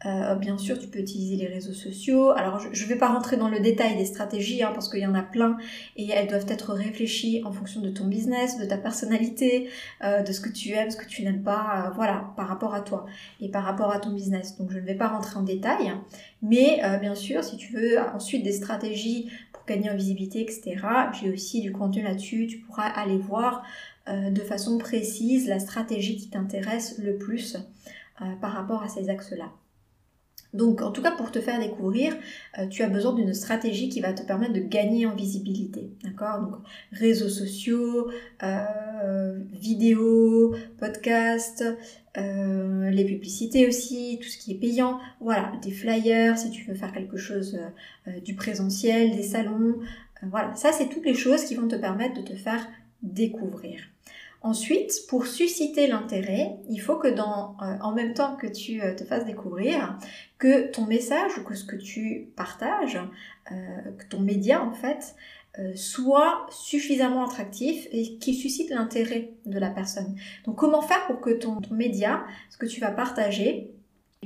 Euh, 0.05 0.35
bien 0.35 0.57
sûr, 0.57 0.79
tu 0.79 0.87
peux 0.87 0.99
utiliser 0.99 1.35
les 1.35 1.47
réseaux 1.47 1.73
sociaux. 1.73 2.31
Alors, 2.31 2.59
je 2.59 2.83
ne 2.83 2.89
vais 2.89 2.95
pas 2.95 3.09
rentrer 3.09 3.37
dans 3.37 3.49
le 3.49 3.59
détail 3.59 3.97
des 3.97 4.05
stratégies 4.05 4.63
hein, 4.63 4.71
parce 4.73 4.89
qu'il 4.89 4.99
y 4.99 5.05
en 5.05 5.13
a 5.13 5.21
plein 5.21 5.57
et 5.95 6.09
elles 6.09 6.27
doivent 6.27 6.47
être 6.47 6.73
réfléchies 6.73 7.43
en 7.45 7.51
fonction 7.51 7.81
de 7.81 7.89
ton 7.89 8.07
business, 8.07 8.57
de 8.57 8.65
ta 8.65 8.77
personnalité, 8.77 9.69
euh, 10.03 10.23
de 10.23 10.31
ce 10.31 10.41
que 10.41 10.49
tu 10.49 10.71
aimes, 10.71 10.89
ce 10.89 10.97
que 10.97 11.05
tu 11.05 11.23
n'aimes 11.23 11.43
pas, 11.43 11.85
euh, 11.87 11.89
voilà, 11.95 12.33
par 12.35 12.47
rapport 12.47 12.73
à 12.73 12.81
toi 12.81 13.05
et 13.39 13.49
par 13.49 13.63
rapport 13.63 13.91
à 13.91 13.99
ton 13.99 14.11
business. 14.11 14.57
Donc, 14.57 14.71
je 14.71 14.79
ne 14.79 14.85
vais 14.85 14.95
pas 14.95 15.07
rentrer 15.07 15.37
en 15.37 15.43
détail. 15.43 15.93
Mais 16.41 16.81
bien 16.99 17.13
sûr, 17.13 17.43
si 17.43 17.55
tu 17.57 17.71
veux 17.73 17.99
ensuite 17.99 18.43
des 18.43 18.51
stratégies 18.51 19.29
pour 19.53 19.63
gagner 19.65 19.91
en 19.91 19.95
visibilité, 19.95 20.41
etc., 20.41 20.77
j'ai 21.19 21.29
aussi 21.29 21.61
du 21.61 21.71
contenu 21.71 22.01
là-dessus. 22.01 22.47
Tu 22.47 22.57
pourras 22.57 22.87
aller 22.87 23.17
voir 23.17 23.63
de 24.07 24.41
façon 24.41 24.79
précise 24.79 25.47
la 25.47 25.59
stratégie 25.59 26.17
qui 26.17 26.29
t'intéresse 26.29 26.97
le 26.97 27.15
plus 27.17 27.57
par 28.41 28.53
rapport 28.53 28.81
à 28.81 28.89
ces 28.89 29.09
axes-là. 29.09 29.51
Donc, 30.53 30.81
en 30.81 30.91
tout 30.91 31.01
cas, 31.01 31.11
pour 31.11 31.31
te 31.31 31.39
faire 31.39 31.59
découvrir, 31.59 32.13
euh, 32.59 32.67
tu 32.67 32.83
as 32.83 32.89
besoin 32.89 33.13
d'une 33.13 33.33
stratégie 33.33 33.89
qui 33.89 34.01
va 34.01 34.13
te 34.13 34.21
permettre 34.23 34.53
de 34.53 34.59
gagner 34.59 35.05
en 35.05 35.15
visibilité. 35.15 35.91
D'accord? 36.03 36.41
Donc, 36.41 36.55
réseaux 36.91 37.29
sociaux, 37.29 38.09
euh, 38.43 39.39
vidéos, 39.53 40.55
podcasts, 40.77 41.63
euh, 42.17 42.89
les 42.89 43.05
publicités 43.05 43.67
aussi, 43.67 44.19
tout 44.21 44.27
ce 44.27 44.37
qui 44.37 44.51
est 44.51 44.59
payant. 44.59 44.99
Voilà, 45.21 45.53
des 45.61 45.71
flyers, 45.71 46.37
si 46.37 46.51
tu 46.51 46.65
veux 46.65 46.75
faire 46.75 46.91
quelque 46.91 47.17
chose 47.17 47.57
du 48.25 48.35
présentiel, 48.35 49.15
des 49.15 49.23
salons. 49.23 49.75
voilà, 50.23 50.53
ça, 50.55 50.71
c'est 50.73 50.89
toutes 50.89 51.05
les 51.05 51.13
choses 51.13 51.45
qui 51.45 51.55
vont 51.55 51.67
te 51.67 51.75
permettre 51.75 52.21
de 52.21 52.27
te 52.27 52.35
faire 52.35 52.67
découvrir. 53.01 53.90
Ensuite, 54.43 55.05
pour 55.07 55.27
susciter 55.27 55.85
l'intérêt, 55.85 56.57
il 56.67 56.79
faut 56.79 56.95
que 56.95 57.07
dans, 57.07 57.55
euh, 57.61 57.77
en 57.81 57.93
même 57.93 58.15
temps 58.15 58.35
que 58.35 58.47
tu 58.47 58.81
euh, 58.81 58.95
te 58.95 59.03
fasses 59.03 59.25
découvrir, 59.25 59.99
que 60.39 60.71
ton 60.71 60.87
message 60.87 61.37
ou 61.37 61.43
que 61.43 61.53
ce 61.53 61.63
que 61.63 61.75
tu 61.75 62.31
partages, 62.35 62.99
euh, 63.51 63.55
que 63.99 64.05
ton 64.09 64.19
média 64.19 64.63
en 64.63 64.73
fait, 64.73 65.15
soit 65.75 66.45
suffisamment 66.49 67.25
attractif 67.25 67.85
et 67.91 68.17
qui 68.19 68.35
suscite 68.35 68.69
l'intérêt 68.69 69.33
de 69.45 69.59
la 69.59 69.69
personne. 69.69 70.15
Donc 70.45 70.55
comment 70.55 70.81
faire 70.81 71.05
pour 71.07 71.19
que 71.19 71.29
ton 71.29 71.59
média, 71.71 72.23
ce 72.49 72.57
que 72.57 72.65
tu 72.65 72.79
vas 72.79 72.89
partager, 72.89 73.69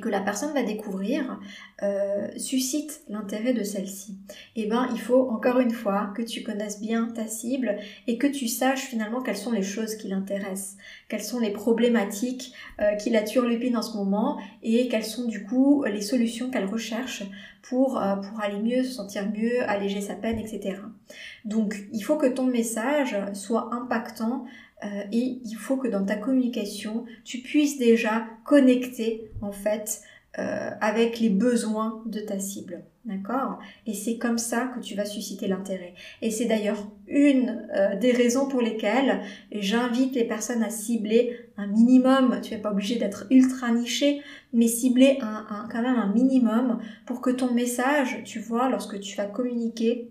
que 0.02 0.10
la 0.10 0.20
personne 0.20 0.54
va 0.54 0.62
découvrir 0.62 1.40
euh, 1.82 2.28
suscite 2.36 3.02
l'intérêt 3.08 3.54
de 3.54 3.64
celle-ci, 3.64 4.18
eh 4.58 4.68
ben 4.68 4.90
il 4.92 5.00
faut 5.00 5.30
encore 5.30 5.60
une 5.60 5.72
fois 5.72 6.12
que 6.18 6.22
tu 6.22 6.44
connaisses 6.44 6.82
bien 6.82 7.08
ta 7.16 7.28
cible 7.28 7.78
et 8.06 8.18
que 8.18 8.28
tu 8.28 8.50
saches 8.50 8.88
finalement 8.88 9.22
quelles 9.22 9.38
sont 9.38 9.54
les 9.54 9.64
choses 9.64 9.96
qui 9.96 10.10
l'intéressent, 10.10 10.76
quelles 11.08 11.24
sont 11.24 11.40
les 11.40 11.52
problématiques 11.52 12.52
euh, 12.82 12.96
qui 12.96 13.10
la 13.10 13.24
turlupinent 13.24 13.78
en 13.78 13.82
ce 13.82 13.96
moment 13.96 14.38
et 14.64 14.90
quelles 14.90 15.06
sont 15.06 15.30
du 15.30 15.46
coup 15.46 15.86
les 15.86 16.02
solutions 16.02 16.50
qu'elle 16.52 16.66
recherche 16.66 17.24
pour, 17.62 17.98
euh, 17.98 18.18
pour 18.18 18.42
aller 18.42 18.60
mieux, 18.60 18.84
se 18.84 18.92
sentir 18.92 19.32
mieux, 19.32 19.64
alléger 19.64 20.02
sa 20.02 20.16
peine, 20.16 20.40
etc. 20.40 20.78
Donc 21.46 21.86
il 21.94 22.02
faut 22.02 22.18
que 22.18 22.28
ton 22.28 22.46
message 22.46 23.16
soit 23.34 23.74
impactant 23.74 24.46
euh, 24.84 25.04
et 25.12 25.40
il 25.44 25.56
faut 25.56 25.78
que 25.78 25.88
dans 25.88 26.06
ta 26.06 26.16
communication, 26.16 27.06
tu 27.24 27.40
puisses 27.40 27.78
déjà 27.78 28.26
connecter 28.44 29.32
en 29.42 29.52
fait 29.52 30.02
euh, 30.38 30.72
avec 30.82 31.22
les 31.22 31.30
besoins 31.30 32.04
de 32.06 32.20
ta 32.20 32.40
cible. 32.40 32.84
D'accord? 33.06 33.60
Et 33.86 33.94
c'est 33.94 34.18
comme 34.18 34.40
ça 34.40 34.72
que 34.76 34.82
tu 34.82 34.96
vas 34.96 35.06
susciter 35.06 35.48
l'intérêt. 35.48 35.94
Et 36.22 36.30
c'est 36.30 36.46
d'ailleurs 36.46 36.92
une 37.08 37.68
euh, 37.74 37.96
des 37.96 38.12
raisons 38.12 38.48
pour 38.48 38.62
lesquelles 38.62 39.22
j'invite 39.52 40.14
les 40.16 40.26
personnes 40.26 40.64
à 40.64 40.70
cibler 40.70 41.38
un 41.56 41.68
minimum. 41.68 42.42
Tu 42.42 42.54
n'es 42.54 42.60
pas 42.60 42.72
obligé 42.72 42.98
d'être 42.98 43.28
ultra 43.30 43.72
niché, 43.72 44.22
mais 44.52 44.68
cibler 44.68 45.20
un, 45.22 45.68
quand 45.72 45.84
même 45.84 45.98
un 45.98 46.12
minimum 46.12 46.80
pour 47.06 47.22
que 47.22 47.30
ton 47.30 47.54
message, 47.54 48.24
tu 48.26 48.40
vois, 48.40 48.70
lorsque 48.70 49.00
tu 49.00 49.16
vas 49.16 49.28
communiquer, 49.28 50.10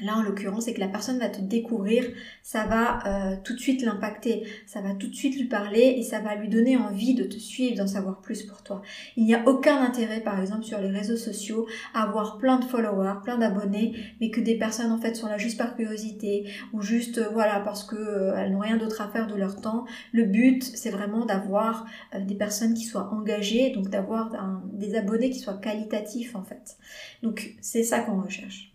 Là, 0.00 0.16
en 0.16 0.22
l'occurrence, 0.22 0.64
c'est 0.64 0.74
que 0.74 0.80
la 0.80 0.88
personne 0.88 1.20
va 1.20 1.28
te 1.28 1.40
découvrir, 1.40 2.04
ça 2.42 2.66
va 2.66 3.06
euh, 3.06 3.36
tout 3.44 3.54
de 3.54 3.60
suite 3.60 3.80
l'impacter, 3.82 4.42
ça 4.66 4.80
va 4.80 4.92
tout 4.92 5.06
de 5.06 5.14
suite 5.14 5.36
lui 5.36 5.44
parler 5.44 5.94
et 5.98 6.02
ça 6.02 6.18
va 6.18 6.34
lui 6.34 6.48
donner 6.48 6.76
envie 6.76 7.14
de 7.14 7.22
te 7.22 7.36
suivre, 7.38 7.76
d'en 7.76 7.86
savoir 7.86 8.20
plus 8.20 8.42
pour 8.42 8.64
toi. 8.64 8.82
Il 9.16 9.24
n'y 9.24 9.34
a 9.34 9.46
aucun 9.46 9.80
intérêt, 9.80 10.20
par 10.20 10.40
exemple, 10.40 10.64
sur 10.64 10.80
les 10.80 10.88
réseaux 10.88 11.16
sociaux, 11.16 11.68
à 11.94 12.02
avoir 12.02 12.38
plein 12.38 12.58
de 12.58 12.64
followers, 12.64 13.20
plein 13.22 13.38
d'abonnés, 13.38 13.94
mais 14.20 14.30
que 14.30 14.40
des 14.40 14.58
personnes, 14.58 14.90
en 14.90 14.98
fait, 14.98 15.14
sont 15.14 15.28
là 15.28 15.38
juste 15.38 15.58
par 15.58 15.76
curiosité 15.76 16.50
ou 16.72 16.82
juste, 16.82 17.18
euh, 17.18 17.28
voilà, 17.32 17.60
parce 17.60 17.84
que 17.84 17.94
euh, 17.94 18.36
elles 18.36 18.50
n'ont 18.50 18.58
rien 18.58 18.78
d'autre 18.78 19.00
à 19.00 19.08
faire 19.08 19.28
de 19.28 19.36
leur 19.36 19.60
temps. 19.60 19.84
Le 20.12 20.24
but, 20.24 20.64
c'est 20.64 20.90
vraiment 20.90 21.24
d'avoir 21.24 21.86
des 22.18 22.34
personnes 22.34 22.74
qui 22.74 22.84
soient 22.84 23.10
engagées, 23.12 23.70
donc 23.70 23.90
d'avoir 23.90 24.32
des 24.72 24.96
abonnés 24.96 25.30
qui 25.30 25.38
soient 25.38 25.58
qualitatifs, 25.58 26.34
en 26.34 26.42
fait. 26.42 26.78
Donc, 27.22 27.54
c'est 27.60 27.84
ça 27.84 28.00
qu'on 28.00 28.20
recherche. 28.20 28.73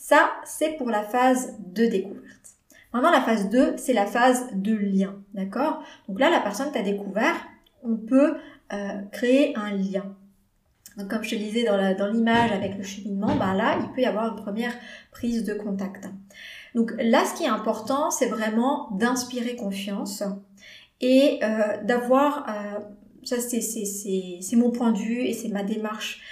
Ça, 0.00 0.30
c'est 0.44 0.78
pour 0.78 0.88
la 0.88 1.02
phase 1.02 1.56
de 1.58 1.84
découverte. 1.84 2.56
Maintenant, 2.94 3.10
la 3.10 3.20
phase 3.20 3.50
2, 3.50 3.74
c'est 3.76 3.92
la 3.92 4.06
phase 4.06 4.46
de 4.54 4.74
lien. 4.74 5.14
D'accord? 5.34 5.82
Donc 6.08 6.18
là, 6.18 6.30
la 6.30 6.40
personne 6.40 6.72
t'a 6.72 6.80
découvert, 6.80 7.36
on 7.84 7.96
peut 7.96 8.34
euh, 8.72 9.02
créer 9.12 9.54
un 9.56 9.72
lien. 9.72 10.16
Donc, 10.96 11.08
comme 11.08 11.22
je 11.22 11.30
te 11.30 11.34
disais 11.34 11.64
dans 11.64 12.06
l'image 12.10 12.50
avec 12.50 12.78
le 12.78 12.82
cheminement, 12.82 13.36
bah 13.36 13.52
là, 13.52 13.78
il 13.78 13.92
peut 13.92 14.00
y 14.00 14.06
avoir 14.06 14.34
une 14.34 14.42
première 14.42 14.72
prise 15.12 15.44
de 15.44 15.52
contact. 15.52 16.08
Donc 16.74 16.92
là, 16.98 17.26
ce 17.26 17.34
qui 17.36 17.44
est 17.44 17.48
important, 17.48 18.10
c'est 18.10 18.28
vraiment 18.28 18.88
d'inspirer 18.92 19.54
confiance 19.54 20.22
et 21.02 21.40
euh, 21.42 21.82
d'avoir 21.84 22.46
euh, 22.48 22.80
ça 23.22 23.36
c'est 23.38 24.56
mon 24.56 24.70
point 24.70 24.92
de 24.92 24.98
vue 24.98 25.20
et 25.20 25.34
c'est 25.34 25.48
ma 25.48 25.62
démarche 25.62 26.22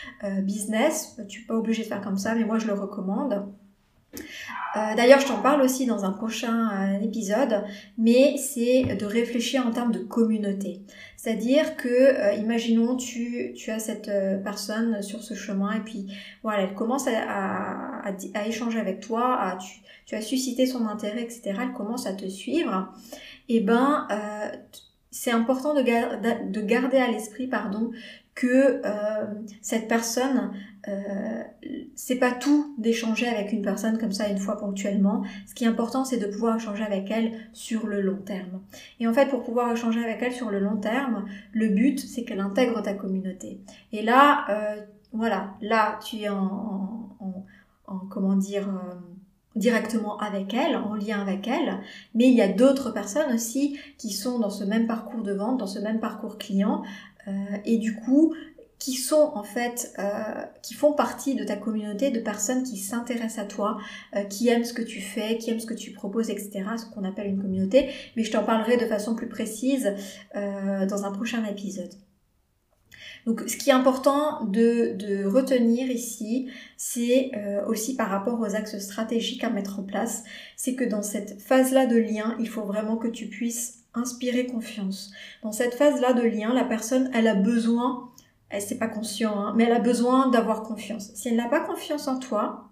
business. 0.43 1.21
Tu 1.29 1.43
n'es 1.43 1.47
pas 1.47 1.55
obligé 1.55 1.83
de 1.83 1.89
faire 1.89 2.01
comme 2.01 2.17
ça, 2.17 2.35
mais 2.35 2.45
moi 2.45 2.59
je 2.59 2.67
le 2.67 2.73
recommande. 2.73 3.47
Euh, 4.15 4.95
d'ailleurs, 4.97 5.21
je 5.21 5.27
t'en 5.27 5.41
parle 5.41 5.63
aussi 5.63 5.87
dans 5.87 6.05
un 6.05 6.13
prochain 6.13 6.71
euh, 6.71 7.05
épisode, 7.05 7.65
mais 7.97 8.37
c'est 8.37 8.85
de 8.97 9.07
réfléchir 9.07 9.67
en 9.67 9.71
termes 9.71 9.93
de 9.93 9.99
communauté. 9.99 10.83
C'est-à-dire 11.17 11.77
que, 11.77 12.39
imaginons, 12.39 12.97
tu, 12.97 13.55
as 13.69 13.79
cette 13.79 14.11
personne 14.45 15.03
sur 15.03 15.23
ce 15.23 15.35
chemin 15.35 15.73
et 15.73 15.81
puis 15.81 16.07
voilà, 16.43 16.63
elle 16.63 16.75
commence 16.75 17.09
à, 17.09 18.05
échanger 18.47 18.79
avec 18.79 19.01
toi, 19.01 19.59
tu, 20.07 20.15
as 20.15 20.21
suscité 20.23 20.65
son 20.65 20.87
intérêt, 20.87 21.23
etc. 21.23 21.55
Elle 21.61 21.73
commence 21.73 22.07
à 22.07 22.13
te 22.13 22.27
suivre. 22.29 22.93
Et 23.49 23.57
eh 23.57 23.61
ben, 23.61 24.07
c'est 25.11 25.33
important 25.33 25.75
de, 25.75 25.83
de, 25.83 26.61
garder 26.61 26.99
à 26.99 27.11
l'esprit 27.11 27.49
pardon 27.49 27.91
que 28.39 28.81
euh, 28.85 29.25
cette 29.63 29.89
personne 29.89 30.53
euh, 30.87 31.43
c'est 31.97 32.17
pas 32.17 32.31
tout 32.31 32.75
d'échanger 32.79 33.27
avec 33.27 33.53
une 33.53 33.63
personne 33.63 33.99
comme 33.99 34.13
ça 34.13 34.29
une 34.29 34.39
fois 34.39 34.57
ponctuellement. 34.57 35.25
Ce 35.47 35.55
qui 35.55 35.65
est 35.65 35.67
important 35.67 36.05
c'est 36.05 36.19
de 36.19 36.27
pouvoir 36.27 36.57
échanger 36.57 36.85
avec 36.85 37.11
elle 37.11 37.33
sur 37.53 37.87
le 37.87 38.01
long 38.01 38.19
terme. 38.19 38.61
Et 39.01 39.09
en 39.09 39.13
fait 39.13 39.27
pour 39.27 39.43
pouvoir 39.43 39.73
échanger 39.73 40.03
avec 40.05 40.23
elle 40.23 40.33
sur 40.33 40.51
le 40.51 40.61
long 40.61 40.77
terme 40.77 41.25
le 41.53 41.69
but 41.69 41.99
c'est 41.99 42.23
qu'elle 42.23 42.41
intègre 42.41 42.81
ta 42.81 42.95
communauté. 42.95 43.59
Et 43.93 44.03
là 44.03 44.45
euh, 44.51 44.81
voilà 45.13 45.55
là 45.61 45.99
tu 46.07 46.19
es 46.19 46.29
en, 46.29 46.37
en, 47.19 47.45
en 47.89 47.99
comment 48.09 48.37
dire 48.37 48.69
euh, 48.69 48.95
directement 49.57 50.17
avec 50.19 50.55
elle, 50.55 50.77
en 50.77 50.95
lien 50.95 51.21
avec 51.21 51.49
elle, 51.49 51.79
mais 52.15 52.29
il 52.29 52.35
y 52.35 52.43
a 52.43 52.47
d'autres 52.47 52.93
personnes 52.93 53.35
aussi 53.35 53.77
qui 53.97 54.13
sont 54.13 54.39
dans 54.39 54.51
ce 54.51 54.63
même 54.63 54.87
parcours 54.87 55.23
de 55.23 55.33
vente, 55.33 55.59
dans 55.59 55.67
ce 55.67 55.81
même 55.81 55.99
parcours 55.99 56.39
client, 56.39 56.85
et 57.65 57.79
du 57.79 57.97
coup 57.97 58.35
qui 58.79 58.95
sont 58.95 59.33
en 59.35 59.43
fait, 59.43 59.93
euh, 59.99 60.45
qui 60.63 60.75
font 60.75 60.93
partie 60.93 61.35
de 61.35 61.45
ta 61.45 61.57
communauté 61.57 62.11
de 62.11 62.21
personnes 62.21 62.63
qui 62.63 62.77
s'intéressent 62.77 63.39
à 63.39 63.45
toi, 63.45 63.79
euh, 64.17 64.25
qui 64.25 64.49
aiment 64.49 64.65
ce 64.65 64.73
que 64.73 64.83
tu 64.83 65.01
fais, 65.01 65.39
qui 65.39 65.51
aiment 65.51 65.61
ce 65.61 65.67
que 65.67 65.75
tu 65.75 65.93
proposes, 65.93 66.31
etc. 66.31 66.65
Ce 66.77 66.87
qu'on 66.87 67.05
appelle 67.05 67.27
une 67.27 67.41
communauté. 67.41 67.91
Mais 68.17 68.25
je 68.25 68.31
t'en 68.31 68.45
parlerai 68.45 68.77
de 68.77 68.87
façon 68.87 69.15
plus 69.15 69.29
précise 69.29 69.95
dans 70.35 71.05
un 71.05 71.13
prochain 71.13 71.45
épisode. 71.45 71.91
Donc 73.29 73.43
ce 73.47 73.59
qui 73.59 73.69
est 73.69 73.75
important 73.75 74.45
de, 74.47 75.27
retenir 75.27 75.91
ici, 75.91 76.49
c'est 76.79 77.31
euh, 77.37 77.63
aussi 77.67 77.95
par 77.95 78.09
rapport 78.09 78.41
aux 78.41 78.55
axes 78.55 78.79
stratégiques 78.79 79.45
à 79.45 79.51
mettre 79.51 79.79
en 79.79 79.83
place, 79.83 80.25
c'est 80.57 80.75
que 80.75 80.85
dans 80.85 81.03
cette 81.03 81.41
phase-là 81.41 81.85
de 81.85 81.97
lien, 81.99 82.37
il 82.41 82.49
faut 82.49 82.65
vraiment 82.65 82.97
que 82.97 83.09
tu 83.09 83.27
puisses 83.27 83.81
inspirer 83.93 84.47
confiance. 84.47 85.13
Dans 85.43 85.53
cette 85.53 85.75
phase-là 85.75 86.15
de 86.15 86.23
lien, 86.23 86.55
la 86.55 86.65
personne, 86.65 87.11
elle 87.13 87.27
a 87.27 87.35
besoin, 87.35 88.09
elle 88.51 88.63
c'est 88.63 88.79
pas 88.79 88.89
conscient, 88.89 89.39
hein, 89.39 89.55
mais 89.57 89.65
elle 89.65 89.73
a 89.73 89.81
besoin 89.81 90.29
d'avoir 90.29 90.63
confiance. 90.63 91.11
Si 91.15 91.29
elle 91.29 91.37
n'a 91.37 91.49
pas 91.49 91.61
confiance 91.61 92.09
en 92.09 92.19
toi, 92.19 92.69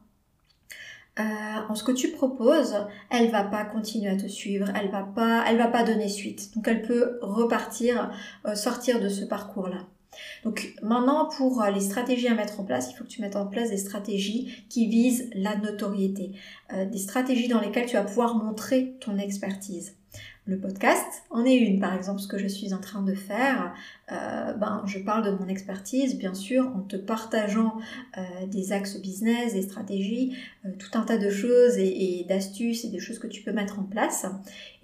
euh, 1.19 1.23
en 1.69 1.75
ce 1.75 1.83
que 1.83 1.93
tu 1.93 2.11
proposes, 2.11 2.77
elle 3.11 3.31
va 3.31 3.43
pas 3.43 3.65
continuer 3.65 4.11
à 4.11 4.17
te 4.17 4.27
suivre, 4.27 4.69
elle 4.75 4.91
va 4.91 5.03
pas, 5.03 5.45
elle 5.49 5.57
va 5.57 5.69
pas 5.69 5.83
donner 5.83 6.09
suite. 6.09 6.55
Donc 6.55 6.69
elle 6.69 6.83
peut 6.83 7.19
repartir, 7.23 8.13
euh, 8.47 8.55
sortir 8.55 9.01
de 9.01 9.09
ce 9.09 9.25
parcours-là. 9.25 9.87
Donc 10.45 10.75
maintenant, 10.83 11.27
pour 11.27 11.63
euh, 11.63 11.71
les 11.71 11.81
stratégies 11.81 12.29
à 12.29 12.35
mettre 12.35 12.61
en 12.61 12.65
place, 12.65 12.91
il 12.91 12.97
faut 12.97 13.05
que 13.05 13.09
tu 13.09 13.23
mettes 13.23 13.37
en 13.37 13.47
place 13.47 13.71
des 13.71 13.79
stratégies 13.79 14.67
qui 14.69 14.89
visent 14.89 15.31
la 15.35 15.57
notoriété, 15.57 16.33
des 16.73 16.99
stratégies 16.99 17.49
dans 17.49 17.61
lesquelles 17.61 17.87
tu 17.87 17.97
vas 17.97 18.05
pouvoir 18.05 18.35
montrer 18.35 18.97
ton 19.01 19.19
expertise. 19.19 19.95
Le 20.49 20.57
podcast 20.57 21.25
en 21.31 21.45
est 21.45 21.57
une, 21.57 21.81
par 21.81 21.93
exemple, 21.93 22.21
ce 22.21 22.29
que 22.29 22.39
je 22.39 22.47
suis 22.47 22.73
en 22.73 22.79
train 22.79 23.03
de 23.03 23.15
faire. 23.15 23.75
Euh, 24.13 24.53
ben, 24.53 24.85
je 24.87 25.01
parle 25.01 25.25
de 25.25 25.33
mon 25.33 25.49
expertise, 25.49 26.17
bien 26.17 26.35
sûr, 26.35 26.71
en 26.77 26.83
te 26.83 26.95
partageant 26.95 27.79
euh, 28.17 28.47
des 28.47 28.71
axes 28.71 29.01
business, 29.01 29.55
des 29.55 29.63
stratégies, 29.63 30.37
euh, 30.65 30.69
tout 30.79 30.97
un 30.97 31.03
tas 31.03 31.19
de 31.19 31.31
choses 31.31 31.79
et, 31.79 32.25
d'astuces 32.29 32.85
et 32.85 32.91
des 32.91 33.01
choses 33.01 33.19
que 33.19 33.27
tu 33.27 33.43
peux 33.43 33.51
mettre 33.51 33.81
en 33.81 33.83
place. 33.83 34.25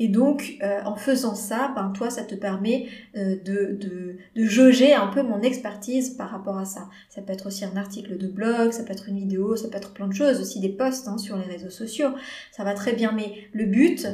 Et 0.00 0.08
donc, 0.08 0.58
en 0.84 0.96
faisant 0.96 1.36
ça, 1.36 1.72
ben, 1.76 1.90
toi, 1.90 2.10
ça 2.10 2.24
te 2.24 2.34
permet 2.34 2.88
de, 3.14 3.76
de, 3.76 4.16
de 4.34 4.44
jauger 4.44 4.94
un 4.94 5.06
peu 5.06 5.22
mon 5.22 5.42
expertise 5.42 6.10
par 6.10 6.30
rapport 6.30 6.58
à 6.58 6.64
ça. 6.64 6.88
Ça 7.08 7.22
peut 7.22 7.32
être 7.32 7.46
aussi 7.46 7.64
un 7.64 7.76
article 7.76 8.18
de 8.18 8.26
blog, 8.26 8.72
ça 8.72 8.82
peut 8.82 8.92
être 8.92 9.08
une 9.08 9.20
vidéo, 9.20 9.54
ça 9.54 9.68
peut 9.68 9.76
être 9.76 9.92
plein 9.92 10.08
de 10.08 10.14
choses, 10.14 10.40
aussi 10.40 10.58
des 10.58 10.70
posts 10.70 11.06
hein, 11.06 11.18
sur 11.18 11.36
les 11.36 11.44
réseaux 11.44 11.70
sociaux. 11.70 12.08
Ça 12.50 12.64
va 12.64 12.74
très 12.74 12.94
bien, 12.94 13.12
mais 13.12 13.32
le 13.52 13.66
but, 13.66 14.08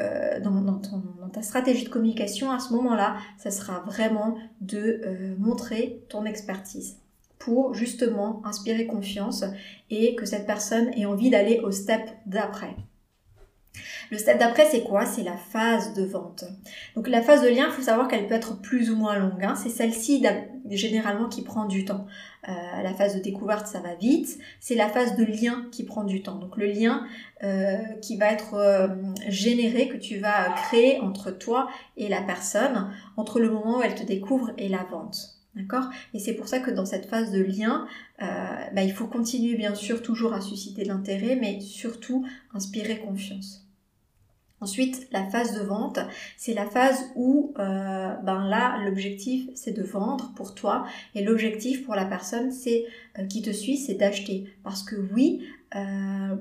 euh, 0.00 0.40
dans, 0.40 0.80
ta 1.32 1.42
stratégie 1.42 1.84
de 1.84 1.88
communication, 1.88 2.50
à 2.50 2.58
ce 2.58 2.72
moment-là, 2.72 3.16
ça 3.38 3.50
sera 3.50 3.80
vraiment 3.80 4.36
de 4.60 5.00
euh, 5.04 5.34
montrer 5.38 6.02
ton 6.08 6.24
expertise 6.24 6.96
pour 7.38 7.74
justement 7.74 8.40
inspirer 8.46 8.86
confiance 8.86 9.44
et 9.90 10.14
que 10.14 10.26
cette 10.26 10.46
personne 10.46 10.90
ait 10.94 11.06
envie 11.06 11.30
d'aller 11.30 11.60
au 11.60 11.70
step 11.70 12.02
d'après. 12.26 12.76
Le 14.10 14.18
step 14.18 14.38
d'après, 14.38 14.66
c'est 14.66 14.82
quoi? 14.82 15.06
C'est 15.06 15.22
la 15.22 15.36
phase 15.36 15.94
de 15.94 16.04
vente. 16.04 16.44
Donc 16.94 17.08
la 17.08 17.22
phase 17.22 17.42
de 17.42 17.48
lien, 17.48 17.66
il 17.68 17.72
faut 17.72 17.82
savoir 17.82 18.08
qu'elle 18.08 18.26
peut 18.26 18.34
être 18.34 18.60
plus 18.60 18.90
ou 18.90 18.96
moins 18.96 19.16
longue. 19.16 19.42
Hein. 19.42 19.54
C'est 19.54 19.70
celle-ci 19.70 20.22
généralement 20.70 21.28
qui 21.28 21.42
prend 21.42 21.64
du 21.64 21.84
temps. 21.84 22.06
Euh, 22.48 22.52
la 22.82 22.92
phase 22.92 23.16
de 23.16 23.20
découverte, 23.20 23.66
ça 23.66 23.80
va 23.80 23.94
vite. 23.94 24.38
C'est 24.60 24.74
la 24.74 24.88
phase 24.88 25.16
de 25.16 25.24
lien 25.24 25.66
qui 25.72 25.84
prend 25.84 26.04
du 26.04 26.22
temps. 26.22 26.36
Donc 26.36 26.56
le 26.56 26.66
lien 26.66 27.06
euh, 27.42 27.78
qui 28.02 28.16
va 28.16 28.32
être 28.32 28.54
euh, 28.54 28.88
généré, 29.28 29.88
que 29.88 29.96
tu 29.96 30.18
vas 30.18 30.50
créer 30.50 31.00
entre 31.00 31.30
toi 31.30 31.68
et 31.96 32.08
la 32.08 32.20
personne, 32.20 32.92
entre 33.16 33.40
le 33.40 33.50
moment 33.50 33.78
où 33.78 33.82
elle 33.82 33.94
te 33.94 34.04
découvre 34.04 34.50
et 34.58 34.68
la 34.68 34.84
vente. 34.84 35.41
D'accord? 35.54 35.90
Et 36.14 36.18
c'est 36.18 36.32
pour 36.34 36.48
ça 36.48 36.60
que 36.60 36.70
dans 36.70 36.86
cette 36.86 37.06
phase 37.06 37.30
de 37.30 37.42
lien, 37.42 37.86
bah, 38.18 38.82
il 38.82 38.92
faut 38.92 39.06
continuer 39.06 39.54
bien 39.54 39.74
sûr 39.74 40.02
toujours 40.02 40.32
à 40.32 40.40
susciter 40.40 40.84
l'intérêt, 40.84 41.36
mais 41.36 41.60
surtout 41.60 42.24
inspirer 42.54 43.00
confiance. 43.00 43.62
Ensuite, 44.62 45.08
la 45.10 45.24
phase 45.24 45.58
de 45.58 45.64
vente, 45.64 45.98
c'est 46.36 46.54
la 46.54 46.66
phase 46.66 47.10
où, 47.16 47.52
euh, 47.58 48.14
ben 48.22 48.46
là, 48.48 48.78
l'objectif 48.84 49.50
c'est 49.56 49.72
de 49.72 49.82
vendre 49.82 50.32
pour 50.36 50.54
toi 50.54 50.86
et 51.16 51.24
l'objectif 51.24 51.84
pour 51.84 51.96
la 51.96 52.04
personne 52.04 52.52
c'est 52.52 52.84
euh, 53.18 53.26
qui 53.26 53.42
te 53.42 53.50
suit, 53.50 53.76
c'est 53.76 53.94
d'acheter. 53.94 54.44
Parce 54.62 54.84
que 54.84 54.94
oui, 55.12 55.44
euh, 55.74 56.36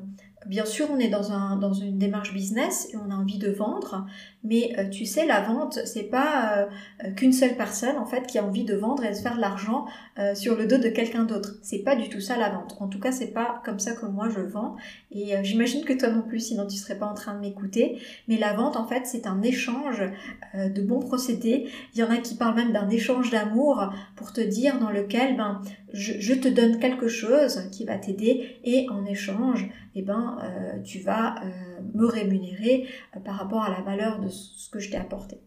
Bien 0.47 0.65
sûr, 0.65 0.88
on 0.91 0.97
est 0.97 1.08
dans, 1.08 1.32
un, 1.32 1.56
dans 1.56 1.73
une 1.73 1.99
démarche 1.99 2.34
business 2.34 2.89
et 2.91 2.97
on 2.97 3.12
a 3.12 3.15
envie 3.15 3.38
de 3.38 3.51
vendre, 3.51 4.08
mais 4.43 4.73
euh, 4.80 4.89
tu 4.89 5.06
sais, 5.06 5.27
la 5.27 5.41
vente, 5.41 5.77
c'est 5.86 6.10
pas 6.10 6.58
euh, 6.58 6.65
euh, 7.04 7.12
qu'une 7.12 7.32
seule 7.32 7.56
personne 7.56 7.95
en 7.97 8.08
fait 8.08 8.25
qui 8.25 8.39
a 8.39 8.43
envie 8.43 8.63
de 8.63 8.75
vendre 8.75 9.06
et 9.06 9.10
de 9.10 9.15
faire 9.15 9.36
de 9.36 9.41
l'argent 9.41 9.86
sur 10.36 10.56
le 10.56 10.67
dos 10.67 10.77
de 10.77 10.89
quelqu'un 10.89 11.23
d'autre. 11.23 11.56
C'est 11.63 11.80
pas 11.80 11.95
du 11.95 12.08
tout 12.08 12.19
ça 12.19 12.38
la 12.38 12.49
vente. 12.49 12.75
En 12.80 12.88
tout 12.88 12.99
cas, 12.99 13.12
c'est 13.12 13.34
pas 13.34 13.60
comme 13.65 13.80
ça 13.80 13.93
que 13.93 14.06
moi 14.06 14.30
je 14.30 14.41
vends. 14.41 14.75
Et 15.12 15.34
j'imagine 15.41 15.84
que 15.84 15.93
toi 15.93 16.10
non 16.10 16.21
plus, 16.21 16.39
sinon 16.39 16.67
tu 16.67 16.77
serais 16.77 16.97
pas 16.97 17.08
en 17.08 17.15
train 17.15 17.34
de 17.34 17.39
m'écouter. 17.39 17.97
Mais 18.27 18.38
la 18.38 18.54
vente, 18.54 18.77
en 18.77 18.86
fait, 18.86 19.06
c'est 19.06 19.25
un 19.25 19.41
échange 19.41 20.04
de 20.54 20.82
bons 20.82 20.99
procédés. 20.99 21.69
Il 21.95 22.01
y 22.01 22.04
en 22.04 22.12
a 22.12 22.17
qui 22.17 22.36
parlent 22.36 22.56
même 22.56 22.71
d'un 22.71 22.89
échange 22.89 23.32
d'amour 23.32 23.89
pour 24.15 24.32
te 24.32 24.41
dire 24.41 24.77
dans 24.80 24.91
lequel 24.91 25.38
ben 25.38 25.62
je, 25.91 26.13
je 26.19 26.34
te 26.36 26.47
donne 26.47 26.77
quelque 26.77 27.08
chose 27.08 27.63
qui 27.71 27.86
va 27.86 27.97
t'aider 27.97 28.60
et 28.63 28.88
en 28.89 29.06
échange 29.06 29.71
eh 29.95 30.01
ben, 30.01 30.30
euh, 30.43 30.79
tu 30.83 30.99
vas 30.99 31.35
euh, 31.43 31.49
me 31.93 32.05
rémunérer 32.05 32.87
euh, 33.15 33.19
par 33.19 33.35
rapport 33.35 33.63
à 33.63 33.69
la 33.69 33.81
valeur 33.81 34.19
de 34.19 34.29
ce 34.29 34.69
que 34.69 34.79
je 34.79 34.89
t'ai 34.89 34.97
apporté. 34.97 35.37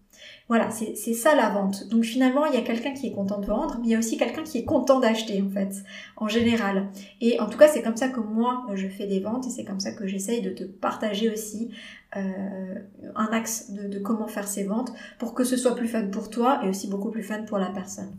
Voilà, 0.49 0.71
c'est 0.71 0.95
ça 0.95 1.35
la 1.35 1.51
vente. 1.51 1.89
Donc 1.89 2.05
finalement, 2.05 2.47
il 2.47 2.55
y 2.55 2.57
a 2.57 2.63
quelqu'un 2.63 2.93
qui 2.93 3.09
est 3.09 3.13
content 3.13 3.41
de 3.41 3.47
vendre, 3.47 3.79
mais 3.81 3.89
il 3.89 3.91
y 3.91 3.95
a 3.95 3.99
aussi 3.99 4.17
quelqu'un 4.17 4.43
qui 4.43 4.59
est 4.59 4.65
content 4.65 5.01
d'acheter 5.01 5.43
en 5.43 5.51
fait, 5.51 5.83
en 6.17 6.29
général. 6.29 6.89
Et 7.21 7.41
en 7.41 7.49
tout 7.49 7.59
cas, 7.59 7.69
c'est 7.69 7.83
comme 7.83 7.97
ça 7.97 8.09
que 8.09 8.21
moi, 8.21 8.65
je 8.75 8.87
fais 8.87 9.07
des 9.07 9.21
ventes 9.21 9.47
et 9.47 9.51
c'est 9.51 9.65
comme 9.65 9.81
ça 9.81 9.93
que 9.93 10.07
j'essaye 10.07 10.41
de 10.41 10.51
te 10.51 10.65
partager 10.65 11.31
aussi 11.31 11.71
un 12.13 13.27
axe 13.33 13.73
de 13.73 13.99
comment 13.99 14.29
faire 14.29 14.47
ces 14.47 14.65
ventes 14.65 14.93
pour 15.19 15.35
que 15.35 15.43
ce 15.43 15.57
soit 15.57 15.75
plus 15.75 15.89
fun 15.89 16.07
pour 16.07 16.31
toi 16.31 16.61
et 16.65 16.69
aussi 16.69 16.89
beaucoup 16.89 17.11
plus 17.11 17.25
fun 17.25 17.43
pour 17.43 17.59
la 17.59 17.71
personne. 17.71 18.17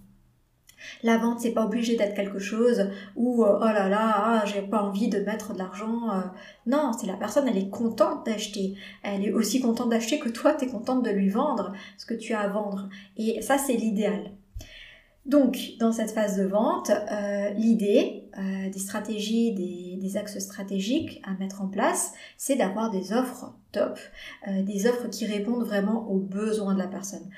La 1.03 1.17
vente, 1.17 1.39
c'est 1.39 1.51
pas 1.51 1.65
obligé 1.65 1.95
d'être 1.95 2.15
quelque 2.15 2.39
chose 2.39 2.89
où 3.15 3.43
euh, 3.43 3.59
oh 3.59 3.65
là 3.65 3.89
là, 3.89 4.13
ah, 4.15 4.43
j'ai 4.45 4.61
pas 4.61 4.81
envie 4.81 5.07
de 5.07 5.19
mettre 5.19 5.53
de 5.53 5.59
l'argent. 5.59 6.09
Euh. 6.11 6.21
Non, 6.65 6.91
c'est 6.93 7.07
la 7.07 7.15
personne, 7.15 7.47
elle 7.47 7.57
est 7.57 7.69
contente 7.69 8.25
d'acheter. 8.25 8.75
Elle 9.03 9.25
est 9.25 9.31
aussi 9.31 9.59
contente 9.59 9.89
d'acheter 9.89 10.19
que 10.19 10.29
toi, 10.29 10.53
tu 10.53 10.65
es 10.65 10.67
contente 10.67 11.03
de 11.03 11.09
lui 11.09 11.29
vendre 11.29 11.73
ce 11.97 12.05
que 12.05 12.13
tu 12.13 12.33
as 12.33 12.41
à 12.41 12.47
vendre. 12.47 12.89
Et 13.17 13.41
ça, 13.41 13.57
c'est 13.57 13.75
l'idéal. 13.75 14.31
Donc, 15.25 15.57
dans 15.79 15.91
cette 15.91 16.11
phase 16.11 16.37
de 16.37 16.43
vente, 16.43 16.91
euh, 16.91 17.49
l'idée 17.51 18.21
des 18.71 18.79
stratégies, 18.79 19.53
des, 19.53 19.97
des, 19.97 20.17
axes 20.17 20.39
stratégiques 20.39 21.21
à 21.23 21.33
mettre 21.35 21.61
en 21.61 21.67
place, 21.67 22.11
c'est 22.35 22.57
d'avoir 22.57 22.91
des 22.91 23.13
offres 23.13 23.53
top, 23.71 23.97
des 24.45 24.87
offres 24.87 25.07
qui 25.07 25.25
répondent 25.25 25.63
vraiment 25.63 26.09
aux 26.09 26.19
besoins 26.19 26.73
de 26.73 26.79
la 26.79 26.87
personne. 26.87 27.29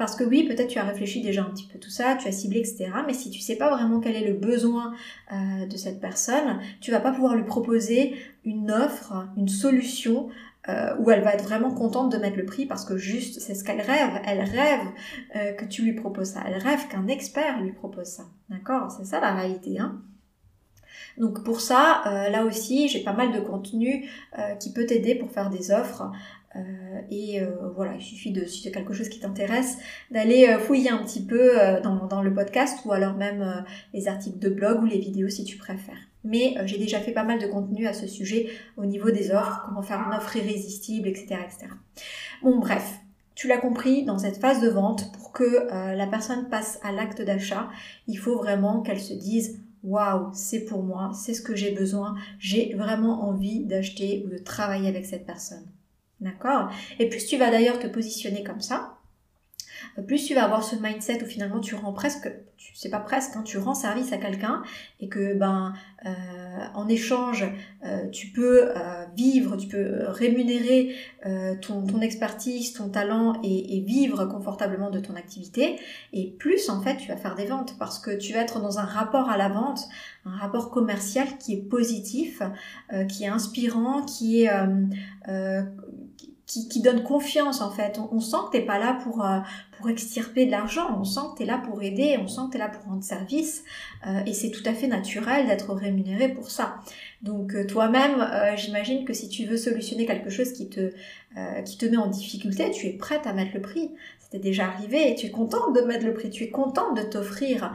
Parce 0.00 0.16
que 0.16 0.24
oui, 0.24 0.44
peut-être 0.44 0.68
tu 0.68 0.78
as 0.78 0.84
réfléchi 0.84 1.20
déjà 1.20 1.42
un 1.42 1.50
petit 1.50 1.66
peu 1.66 1.78
tout 1.78 1.90
ça, 1.90 2.16
tu 2.16 2.26
as 2.26 2.32
ciblé, 2.32 2.60
etc. 2.60 2.90
Mais 3.06 3.12
si 3.12 3.28
tu 3.28 3.38
sais 3.38 3.56
pas 3.56 3.68
vraiment 3.68 4.00
quel 4.00 4.16
est 4.16 4.26
le 4.26 4.32
besoin 4.32 4.94
euh, 5.30 5.66
de 5.66 5.76
cette 5.76 6.00
personne, 6.00 6.58
tu 6.80 6.90
vas 6.90 7.00
pas 7.00 7.12
pouvoir 7.12 7.36
lui 7.36 7.44
proposer 7.44 8.16
une 8.46 8.70
offre, 8.70 9.28
une 9.36 9.48
solution 9.48 10.30
euh, 10.70 10.96
où 11.00 11.10
elle 11.10 11.22
va 11.22 11.34
être 11.34 11.44
vraiment 11.44 11.70
contente 11.74 12.10
de 12.10 12.16
mettre 12.16 12.38
le 12.38 12.46
prix 12.46 12.64
parce 12.64 12.86
que 12.86 12.96
juste 12.96 13.40
c'est 13.40 13.54
ce 13.54 13.62
qu'elle 13.62 13.82
rêve. 13.82 14.22
Elle 14.24 14.40
rêve 14.40 14.86
euh, 15.36 15.52
que 15.52 15.66
tu 15.66 15.82
lui 15.82 15.92
proposes 15.92 16.30
ça. 16.30 16.44
Elle 16.46 16.56
rêve 16.56 16.88
qu'un 16.88 17.06
expert 17.06 17.60
lui 17.60 17.72
propose 17.72 18.06
ça. 18.06 18.22
D'accord? 18.48 18.90
C'est 18.90 19.04
ça 19.04 19.20
la 19.20 19.34
réalité. 19.34 19.78
Hein? 19.80 20.00
Donc 21.18 21.44
pour 21.44 21.60
ça, 21.60 22.02
là 22.30 22.44
aussi, 22.44 22.88
j'ai 22.88 23.02
pas 23.02 23.12
mal 23.12 23.32
de 23.32 23.40
contenu 23.40 24.08
qui 24.58 24.72
peut 24.72 24.86
t'aider 24.86 25.14
pour 25.14 25.30
faire 25.30 25.50
des 25.50 25.70
offres 25.70 26.10
et 27.10 27.40
euh, 27.40 27.50
voilà, 27.76 27.94
il 27.94 28.02
suffit 28.02 28.32
de, 28.32 28.44
si 28.44 28.62
c'est 28.62 28.72
quelque 28.72 28.92
chose 28.92 29.08
qui 29.08 29.20
t'intéresse, 29.20 29.78
d'aller 30.10 30.48
euh, 30.48 30.58
fouiller 30.58 30.90
un 30.90 30.98
petit 30.98 31.24
peu 31.24 31.52
dans, 31.82 32.06
dans, 32.06 32.22
le 32.22 32.34
podcast 32.34 32.80
ou 32.84 32.92
alors 32.92 33.14
même 33.14 33.64
les 33.94 34.08
articles 34.08 34.38
de 34.38 34.48
blog 34.48 34.82
ou 34.82 34.86
les 34.86 34.98
vidéos 34.98 35.28
si 35.28 35.44
tu 35.44 35.56
préfères. 35.56 36.08
Mais 36.24 36.54
j'ai 36.66 36.78
déjà 36.78 36.98
fait 36.98 37.12
pas 37.12 37.24
mal 37.24 37.40
de 37.40 37.46
contenu 37.46 37.86
à 37.86 37.92
ce 37.92 38.06
sujet 38.06 38.50
au 38.76 38.84
niveau 38.84 39.10
des 39.10 39.30
offres, 39.30 39.62
comment 39.64 39.82
faire 39.82 40.04
une 40.06 40.14
offre 40.14 40.36
irrésistible, 40.36 41.08
etc. 41.08 41.36
etc. 41.44 41.72
Bon 42.42 42.58
bref, 42.58 42.98
tu 43.34 43.48
l'as 43.48 43.56
compris, 43.56 44.04
dans 44.04 44.18
cette 44.18 44.36
phase 44.36 44.60
de 44.60 44.68
vente, 44.68 45.12
pour 45.12 45.32
que 45.32 45.68
la 45.94 46.06
personne 46.06 46.48
passe 46.50 46.78
à 46.82 46.92
l'acte 46.92 47.22
d'achat, 47.22 47.68
il 48.06 48.18
faut 48.18 48.36
vraiment 48.36 48.82
qu'elle 48.82 49.00
se 49.00 49.14
dise 49.14 49.60
Waouh, 49.82 50.28
c'est 50.34 50.66
pour 50.66 50.82
moi, 50.82 51.10
c'est 51.14 51.32
ce 51.32 51.40
que 51.40 51.56
j'ai 51.56 51.70
besoin, 51.70 52.14
j'ai 52.38 52.74
vraiment 52.74 53.26
envie 53.26 53.64
d'acheter 53.64 54.22
ou 54.26 54.28
de 54.28 54.36
travailler 54.36 54.88
avec 54.88 55.06
cette 55.06 55.24
personne. 55.24 55.64
D'accord? 56.20 56.70
Et 56.98 57.08
plus 57.08 57.26
tu 57.26 57.36
vas 57.36 57.50
d'ailleurs 57.50 57.78
te 57.78 57.86
positionner 57.86 58.44
comme 58.44 58.60
ça, 58.60 59.00
plus 60.06 60.24
tu 60.24 60.34
vas 60.34 60.44
avoir 60.44 60.62
ce 60.62 60.76
mindset 60.76 61.22
où 61.22 61.26
finalement 61.26 61.60
tu 61.60 61.74
rends 61.74 61.92
presque, 61.92 62.30
tu 62.56 62.74
sais 62.74 62.90
pas 62.90 63.00
presque, 63.00 63.36
hein, 63.36 63.42
tu 63.42 63.58
rends 63.58 63.74
service 63.74 64.12
à 64.12 64.18
quelqu'un 64.18 64.62
et 65.00 65.08
que 65.08 65.34
ben 65.34 65.74
euh, 66.06 66.10
en 66.74 66.88
échange 66.88 67.44
euh, 67.84 68.08
tu 68.08 68.28
peux 68.28 68.70
euh, 68.70 69.04
vivre, 69.16 69.56
tu 69.56 69.68
peux 69.68 70.04
rémunérer 70.06 70.94
ton, 71.60 72.00
expertise, 72.00 72.72
ton 72.72 72.88
talent 72.88 73.40
et, 73.42 73.80
vivre 73.86 74.24
confortablement 74.26 74.90
de 74.90 75.00
ton 75.00 75.14
activité. 75.16 75.78
Et 76.12 76.30
plus 76.38 76.68
en 76.70 76.80
fait 76.80 76.96
tu 76.96 77.08
vas 77.08 77.16
faire 77.16 77.34
des 77.34 77.46
ventes 77.46 77.76
parce 77.78 77.98
que 77.98 78.10
tu 78.10 78.32
vas 78.32 78.40
être 78.40 78.60
dans 78.60 78.78
un 78.78 78.84
rapport 78.84 79.28
à 79.28 79.36
la 79.36 79.48
vente, 79.48 79.88
un 80.24 80.36
rapport 80.36 80.70
commercial 80.70 81.26
qui 81.38 81.54
est 81.54 81.68
positif, 81.68 82.42
qui 83.08 83.24
est 83.24 83.28
inspirant, 83.28 84.02
qui 84.02 84.44
est 84.44 84.50
qui, 86.50 86.80
donne 86.80 87.02
confiance 87.02 87.60
en 87.60 87.70
fait. 87.70 88.00
On, 88.10 88.20
sent 88.20 88.36
que 88.46 88.58
t'es 88.58 88.64
pas 88.64 88.78
là 88.78 88.98
pour, 89.04 89.24
euh, 89.24 89.38
pour 89.76 89.88
extirper 89.88 90.46
de 90.46 90.50
l'argent, 90.50 90.98
on 90.98 91.04
sent 91.04 91.20
que 91.32 91.38
tu 91.38 91.42
es 91.44 91.46
là 91.46 91.58
pour 91.64 91.80
aider, 91.82 92.18
on 92.20 92.26
sent 92.26 92.40
que 92.46 92.52
tu 92.52 92.56
es 92.56 92.58
là 92.58 92.68
pour 92.68 92.82
rendre 92.84 93.04
service 93.04 93.62
euh, 94.06 94.20
et 94.26 94.32
c'est 94.32 94.50
tout 94.50 94.62
à 94.66 94.74
fait 94.74 94.88
naturel 94.88 95.46
d'être 95.46 95.72
rémunéré 95.72 96.28
pour 96.28 96.50
ça. 96.50 96.76
Donc 97.22 97.54
euh, 97.54 97.64
toi-même, 97.66 98.26
j'imagine 98.56 99.04
que 99.04 99.12
si 99.12 99.28
tu 99.28 99.44
veux 99.44 99.56
solutionner 99.56 100.06
quelque 100.06 100.30
chose 100.30 100.52
qui 100.52 100.68
te, 100.68 100.92
qui 101.64 101.78
te 101.78 101.86
met 101.86 101.96
en 101.96 102.08
difficulté, 102.08 102.70
tu 102.72 102.86
es 102.86 102.92
prête 102.92 103.26
à 103.26 103.32
mettre 103.32 103.54
le 103.54 103.60
prix. 103.60 103.90
C'était 104.18 104.42
déjà 104.42 104.66
arrivé 104.66 105.10
et 105.10 105.14
tu 105.16 105.26
es 105.26 105.30
contente 105.30 105.74
de 105.74 105.80
mettre 105.82 106.06
le 106.06 106.14
prix, 106.14 106.30
tu 106.30 106.44
es 106.44 106.50
contente 106.50 106.96
de 106.96 107.02
t'offrir 107.02 107.72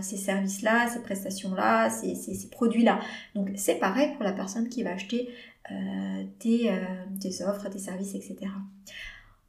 ces 0.00 0.16
services-là, 0.16 0.88
ces 0.88 1.00
prestations-là, 1.00 1.90
ces, 1.90 2.14
ces, 2.14 2.34
ces 2.34 2.48
produits-là. 2.48 3.00
Donc 3.34 3.50
c'est 3.56 3.74
pareil 3.74 4.12
pour 4.14 4.24
la 4.24 4.32
personne 4.32 4.68
qui 4.68 4.82
va 4.82 4.92
acheter 4.92 5.28
euh, 5.72 6.24
tes, 6.38 6.70
euh, 6.72 7.48
offres, 7.48 7.68
tes 7.68 7.78
services, 7.78 8.14
etc. 8.14 8.38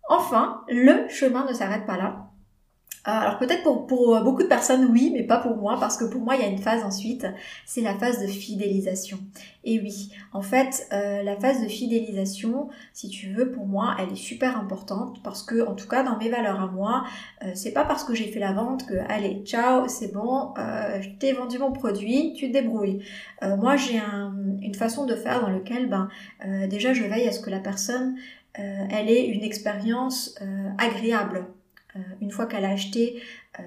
Enfin, 0.10 0.64
le 0.68 1.08
chemin 1.10 1.46
ne 1.48 1.54
s'arrête 1.54 1.86
pas 1.86 1.98
là. 1.98 2.31
Euh, 3.08 3.12
alors 3.12 3.40
peut-être 3.40 3.64
pour, 3.64 3.88
pour, 3.88 4.22
beaucoup 4.22 4.44
de 4.44 4.48
personnes 4.48 4.86
oui, 4.92 5.12
mais 5.12 5.24
pas 5.24 5.38
pour 5.38 5.58
moi, 5.58 5.78
parce 5.80 5.98
que 5.98 6.06
pour 6.06 6.22
moi 6.22 6.36
il 6.36 6.42
y 6.42 6.46
a 6.46 6.48
une 6.48 6.60
phase 6.60 6.84
ensuite, 6.84 7.26
c'est 7.66 7.82
la 7.82 7.96
phase 7.96 8.22
de 8.22 8.28
fidélisation. 8.28 9.18
Et 9.64 9.80
oui, 9.80 10.12
en 10.34 10.42
fait, 10.42 10.88
la 10.92 11.36
phase 11.36 11.62
de 11.62 11.68
fidélisation, 11.68 12.70
si 12.94 13.10
tu 13.10 13.32
veux, 13.32 13.52
pour 13.52 13.68
moi, 13.68 13.96
elle 14.00 14.12
est 14.12 14.16
super 14.16 14.58
importante 14.58 15.22
parce 15.24 15.44
que, 15.44 15.68
en 15.68 15.76
tout 15.76 15.88
cas, 15.88 16.02
dans 16.02 16.18
mes 16.18 16.30
valeurs 16.30 16.60
à 16.60 16.66
moi, 16.66 17.04
c'est 17.54 17.72
pas 17.72 17.86
parce 17.86 18.04
que 18.04 18.16
j'ai 18.16 18.26
fait 18.32 18.40
la 18.40 18.54
vente 18.54 18.88
que, 18.88 18.96
allez, 19.08 19.44
ciao, 19.46 19.88
c'est 19.88 20.12
bon, 20.12 20.56
je 20.58 21.10
t'ai 21.20 21.34
vendu 21.34 21.60
mon 21.60 21.72
produit, 21.72 22.34
tu 22.34 22.48
te 22.48 22.54
débrouilles. 22.54 23.04
moi, 23.44 23.76
j'ai 23.76 24.02
une 24.62 24.74
façon 24.74 25.06
de 25.06 25.14
faire 25.14 25.42
dans 25.42 25.52
lequel, 25.52 25.88
ben, 25.88 26.10
déjà, 26.68 26.94
je 26.94 27.04
veille 27.04 27.28
à 27.28 27.32
ce 27.32 27.40
que 27.40 27.52
la 27.52 27.60
personne, 27.60 28.16
elle 28.56 29.10
ait 29.10 29.28
une 29.28 29.44
expérience 29.44 30.40
agréable 30.80 31.46
euh, 31.95 31.99
une 32.21 32.32
fois 32.32 32.45
qu'elle 32.45 32.65
a 32.65 32.69
acheté 32.69 33.21
euh, 33.60 33.63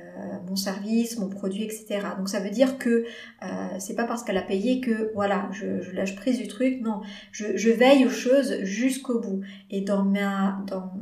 mon 0.49 0.57
service, 0.57 1.19
mon 1.19 1.29
produit, 1.29 1.65
etc. 1.65 2.01
Donc 2.17 2.29
ça 2.29 2.41
veut 2.41 2.51
dire 2.51 2.79
que 2.79 3.05
euh, 3.43 3.47
c'est 3.79 3.95
pas 3.95 4.05
parce 4.05 4.23
qu'elle 4.23 4.39
a 4.39 4.43
payé 4.43 4.81
que 4.81 5.13
voilà, 5.15 5.49
je, 5.53 5.83
je 5.83 5.91
lâche 5.93 6.17
prise 6.17 6.39
du 6.39 6.49
truc. 6.49 6.81
Non, 6.81 7.03
je, 7.33 7.71
veille 7.71 8.07
aux 8.07 8.11
choses 8.11 8.63
jusqu'au 8.63 9.21
bout. 9.21 9.43
Et 9.71 9.83
dans 9.83 10.05
ma 10.05 10.63
dans 10.67 10.93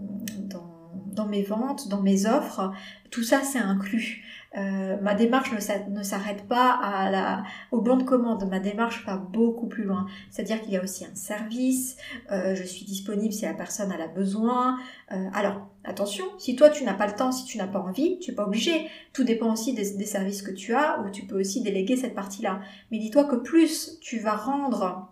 dans 1.12 1.26
mes 1.26 1.42
ventes, 1.42 1.88
dans 1.88 2.00
mes 2.00 2.26
offres, 2.26 2.72
tout 3.11 3.22
ça 3.22 3.42
c'est 3.42 3.58
inclus. 3.58 4.21
Euh, 4.57 4.97
ma 5.01 5.15
démarche 5.15 5.51
ne 5.53 6.03
s'arrête 6.03 6.47
pas 6.47 6.73
à 6.73 7.11
la, 7.11 7.45
au 7.71 7.81
bon 7.81 7.97
de 7.97 8.03
commande. 8.03 8.49
Ma 8.51 8.61
démarche 8.61 9.05
va 9.07 9.17
beaucoup 9.17 9.67
plus 9.67 9.85
loin. 9.85 10.07
C'est-à-dire 10.31 10.61
qu'il 10.61 10.73
y 10.73 10.77
a 10.77 10.83
aussi 10.83 11.05
un 11.05 11.15
service. 11.15 11.97
Euh, 12.31 12.55
je 12.55 12.62
suis 12.62 12.85
disponible 12.85 13.33
si 13.33 13.45
la 13.45 13.55
personne 13.55 13.93
a 13.93 14.07
besoin. 14.09 14.79
Euh, 15.12 15.29
alors, 15.35 15.69
attention, 15.85 16.25
si 16.38 16.57
toi 16.57 16.71
tu 16.71 16.85
n'as 16.85 16.95
pas 16.95 17.07
le 17.07 17.15
temps, 17.15 17.33
si 17.33 17.45
tu 17.45 17.59
n'as 17.59 17.67
pas 17.67 17.81
envie, 17.81 18.19
tu 18.19 18.31
n'es 18.31 18.37
pas 18.37 18.47
obligé. 18.47 18.88
Tout 19.12 19.25
dépend 19.25 19.53
aussi 19.53 19.75
des, 19.75 19.95
des 19.95 20.07
services 20.07 20.43
que 20.43 20.53
tu 20.53 20.75
as 20.75 21.01
ou 21.01 21.11
tu 21.11 21.25
peux 21.27 21.38
aussi 21.38 21.62
déléguer 21.62 21.97
cette 21.97 22.15
partie-là. 22.15 22.61
Mais 22.91 22.99
dis-toi 22.99 23.25
que 23.25 23.37
plus 23.37 23.99
tu 24.01 24.19
vas 24.19 24.37
rendre 24.37 25.12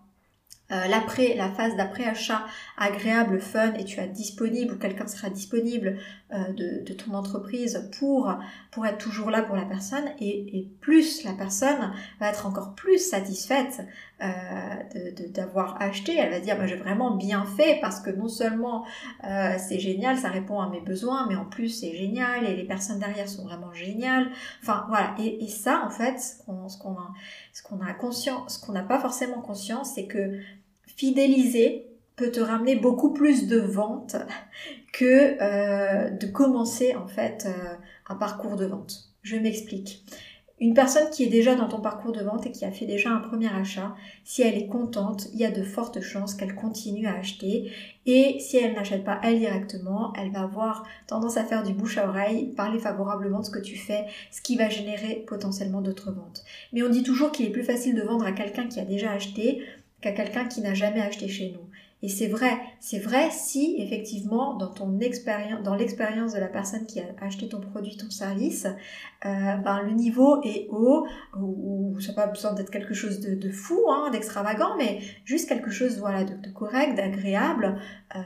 euh, 0.71 0.87
l'après, 0.87 1.35
la 1.35 1.49
phase 1.49 1.75
d'après-achat 1.75 2.45
agréable, 2.77 3.39
fun, 3.39 3.73
et 3.73 3.83
tu 3.83 3.99
as 3.99 4.07
disponible, 4.07 4.73
ou 4.73 4.77
quelqu'un 4.77 5.07
sera 5.07 5.29
disponible 5.29 5.97
euh, 6.33 6.53
de, 6.53 6.93
ton 6.93 7.13
entreprise 7.13 7.89
pour, 7.99 8.33
pour 8.71 8.85
être 8.85 8.97
toujours 8.97 9.31
là 9.31 9.41
pour 9.41 9.55
la 9.55 9.65
personne, 9.65 10.05
et, 10.19 10.57
et 10.57 10.71
plus 10.79 11.23
la 11.23 11.33
personne 11.33 11.91
va 12.19 12.29
être 12.29 12.45
encore 12.45 12.73
plus 12.75 12.99
satisfaite 12.99 13.81
euh, 14.21 14.27
d'avoir 15.29 15.81
acheté, 15.81 16.15
elle 16.15 16.29
va 16.29 16.39
dire 16.39 16.57
bah, 16.57 16.67
j'ai 16.67 16.75
vraiment 16.75 17.15
bien 17.15 17.43
fait 17.45 17.79
parce 17.81 17.99
que 17.99 18.11
non 18.11 18.27
seulement 18.27 18.85
c'est 19.57 19.79
génial, 19.79 20.17
ça 20.17 20.29
répond 20.29 20.59
à 20.59 20.69
mes 20.69 20.81
besoins, 20.81 21.25
mais 21.27 21.35
en 21.35 21.45
plus 21.45 21.69
c'est 21.69 21.95
génial 21.95 22.45
et 22.45 22.55
les 22.55 22.65
personnes 22.65 22.99
derrière 22.99 23.27
sont 23.27 23.43
vraiment 23.43 23.73
géniales. 23.73 24.29
Enfin 24.61 24.85
voilà, 24.89 25.15
et, 25.17 25.43
et 25.43 25.47
ça 25.47 25.83
en 25.85 25.89
fait, 25.89 26.19
ce 26.19 26.43
qu'on 26.77 26.93
a, 26.93 27.13
ce 27.53 27.63
a 27.63 27.93
conscience, 27.93 28.59
ce 28.59 28.65
qu'on 28.65 28.73
n'a 28.73 28.83
pas 28.83 28.99
forcément 28.99 29.41
conscience, 29.41 29.93
c'est 29.95 30.05
que 30.05 30.39
fidéliser 31.01 31.87
peut 32.15 32.29
te 32.29 32.39
ramener 32.39 32.75
beaucoup 32.75 33.11
plus 33.11 33.47
de 33.47 33.57
ventes 33.57 34.17
que 34.93 35.35
euh, 35.41 36.11
de 36.11 36.27
commencer 36.27 36.95
en 36.95 37.07
fait 37.07 37.47
euh, 37.47 37.75
un 38.07 38.15
parcours 38.15 38.55
de 38.55 38.65
vente. 38.65 39.09
Je 39.23 39.35
m'explique. 39.35 40.03
Une 40.59 40.75
personne 40.75 41.09
qui 41.09 41.23
est 41.23 41.29
déjà 41.29 41.55
dans 41.55 41.67
ton 41.67 41.81
parcours 41.81 42.11
de 42.11 42.21
vente 42.21 42.45
et 42.45 42.51
qui 42.51 42.65
a 42.65 42.71
fait 42.71 42.85
déjà 42.85 43.09
un 43.09 43.21
premier 43.21 43.51
achat, 43.51 43.95
si 44.23 44.43
elle 44.43 44.55
est 44.55 44.67
contente, 44.67 45.27
il 45.33 45.39
y 45.39 45.45
a 45.45 45.49
de 45.49 45.63
fortes 45.63 46.01
chances 46.01 46.35
qu'elle 46.35 46.53
continue 46.53 47.07
à 47.07 47.15
acheter. 47.15 47.71
Et 48.05 48.37
si 48.39 48.57
elle 48.57 48.75
n'achète 48.75 49.03
pas 49.03 49.19
elle 49.23 49.39
directement, 49.39 50.13
elle 50.13 50.31
va 50.31 50.41
avoir 50.41 50.85
tendance 51.07 51.37
à 51.37 51.45
faire 51.45 51.63
du 51.63 51.73
bouche 51.73 51.97
à 51.97 52.07
oreille, 52.07 52.53
parler 52.55 52.77
favorablement 52.77 53.39
de 53.39 53.45
ce 53.45 53.49
que 53.49 53.57
tu 53.57 53.75
fais, 53.75 54.05
ce 54.29 54.43
qui 54.43 54.55
va 54.55 54.69
générer 54.69 55.23
potentiellement 55.25 55.81
d'autres 55.81 56.11
ventes. 56.11 56.43
Mais 56.73 56.83
on 56.83 56.89
dit 56.89 57.01
toujours 57.01 57.31
qu'il 57.31 57.47
est 57.47 57.51
plus 57.51 57.63
facile 57.63 57.95
de 57.95 58.03
vendre 58.03 58.25
à 58.27 58.31
quelqu'un 58.31 58.67
qui 58.67 58.79
a 58.79 58.85
déjà 58.85 59.11
acheté 59.13 59.63
qu'à 60.01 60.11
quelqu'un 60.11 60.45
qui 60.45 60.61
n'a 60.61 60.73
jamais 60.73 61.01
acheté 61.01 61.27
chez 61.27 61.51
nous. 61.51 61.67
Et 62.03 62.09
c'est 62.09 62.27
vrai, 62.27 62.57
c'est 62.79 62.97
vrai 62.97 63.29
si 63.29 63.75
effectivement 63.77 64.55
dans 64.55 64.73
ton 64.73 64.99
expérience, 64.99 65.61
dans 65.61 65.75
l'expérience 65.75 66.33
de 66.33 66.39
la 66.39 66.47
personne 66.47 66.87
qui 66.87 66.99
a 66.99 67.05
acheté 67.21 67.47
ton 67.47 67.59
produit, 67.59 67.95
ton 67.95 68.09
service, 68.09 68.65
euh, 68.65 69.55
ben, 69.57 69.81
le 69.83 69.91
niveau 69.91 70.41
est 70.43 70.67
haut, 70.71 71.05
ou, 71.39 71.95
ça 71.99 72.07
n'a 72.07 72.13
pas 72.15 72.27
besoin 72.27 72.53
d'être 72.53 72.71
quelque 72.71 72.95
chose 72.95 73.19
de, 73.19 73.51
fou, 73.51 73.79
hein, 73.91 74.09
d'extravagant, 74.11 74.75
mais 74.77 74.99
juste 75.25 75.47
quelque 75.47 75.69
chose 75.69 75.99
voilà 75.99 76.23
de, 76.23 76.49
correct, 76.49 76.95
d'agréable. 76.95 77.79
Euh, 78.15 78.19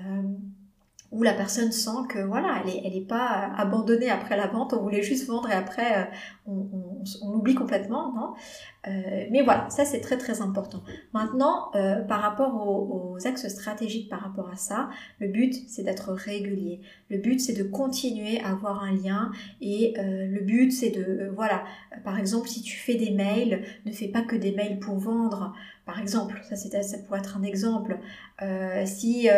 où 1.15 1.23
la 1.23 1.34
personne 1.34 1.71
sent 1.71 2.08
que 2.10 2.19
voilà, 2.19 2.62
elle 2.62 2.69
est, 2.69 2.82
elle 2.84 2.95
est 2.95 3.08
pas 3.08 3.51
abandonnée 3.56 4.10
après 4.10 4.36
la 4.36 4.47
vente, 4.47 4.73
on 4.73 4.82
voulait 4.82 5.01
juste 5.01 5.28
vendre 5.28 5.49
et 5.49 5.54
après 5.54 5.97
euh, 5.97 6.04
on, 6.45 6.67
on, 6.73 7.04
on 7.21 7.34
oublie 7.34 7.56
complètement, 7.56 8.13
non 8.13 8.34
euh, 8.88 9.25
Mais 9.32 9.41
voilà, 9.41 9.69
ça 9.69 9.86
c'est 9.86 10.01
très 10.01 10.17
très 10.17 10.41
important. 10.41 10.84
Maintenant, 11.13 11.71
euh, 11.75 12.01
par 12.01 12.21
rapport 12.21 12.67
aux, 12.67 13.17
axes 13.25 13.47
stratégiques 13.47 14.10
par 14.10 14.19
rapport 14.19 14.49
à 14.49 14.58
ça, 14.58 14.89
le 15.19 15.30
but 15.30 15.54
c'est 15.67 15.84
d'être 15.84 16.12
régulier. 16.12 16.82
Le 17.10 17.17
but 17.17 17.39
c'est 17.39 17.54
de 17.54 17.63
continuer 17.63 18.41
à 18.41 18.49
avoir 18.49 18.84
un 18.84 18.91
lien 18.91 19.32
et 19.62 19.93
euh, 19.97 20.28
le 20.28 20.41
but 20.41 20.71
c'est 20.71 20.91
de 20.91 21.32
voilà, 21.34 21.63
par 22.04 22.19
exemple 22.19 22.49
si 22.49 22.62
tu 22.62 22.78
fais 22.78 22.95
des 22.95 23.12
mails, 23.12 23.63
ne 23.86 23.91
fais 23.93 24.10
pas 24.10 24.21
que 24.21 24.36
des 24.36 24.51
mails 24.51 24.80
pour 24.80 24.97
vendre. 24.97 25.56
Par 25.86 25.99
exemple, 25.99 26.41
ça, 26.49 26.56
ça 26.56 26.97
pourrait 26.97 27.19
être 27.19 27.38
un 27.38 27.43
exemple. 27.43 27.99
si 28.86 29.30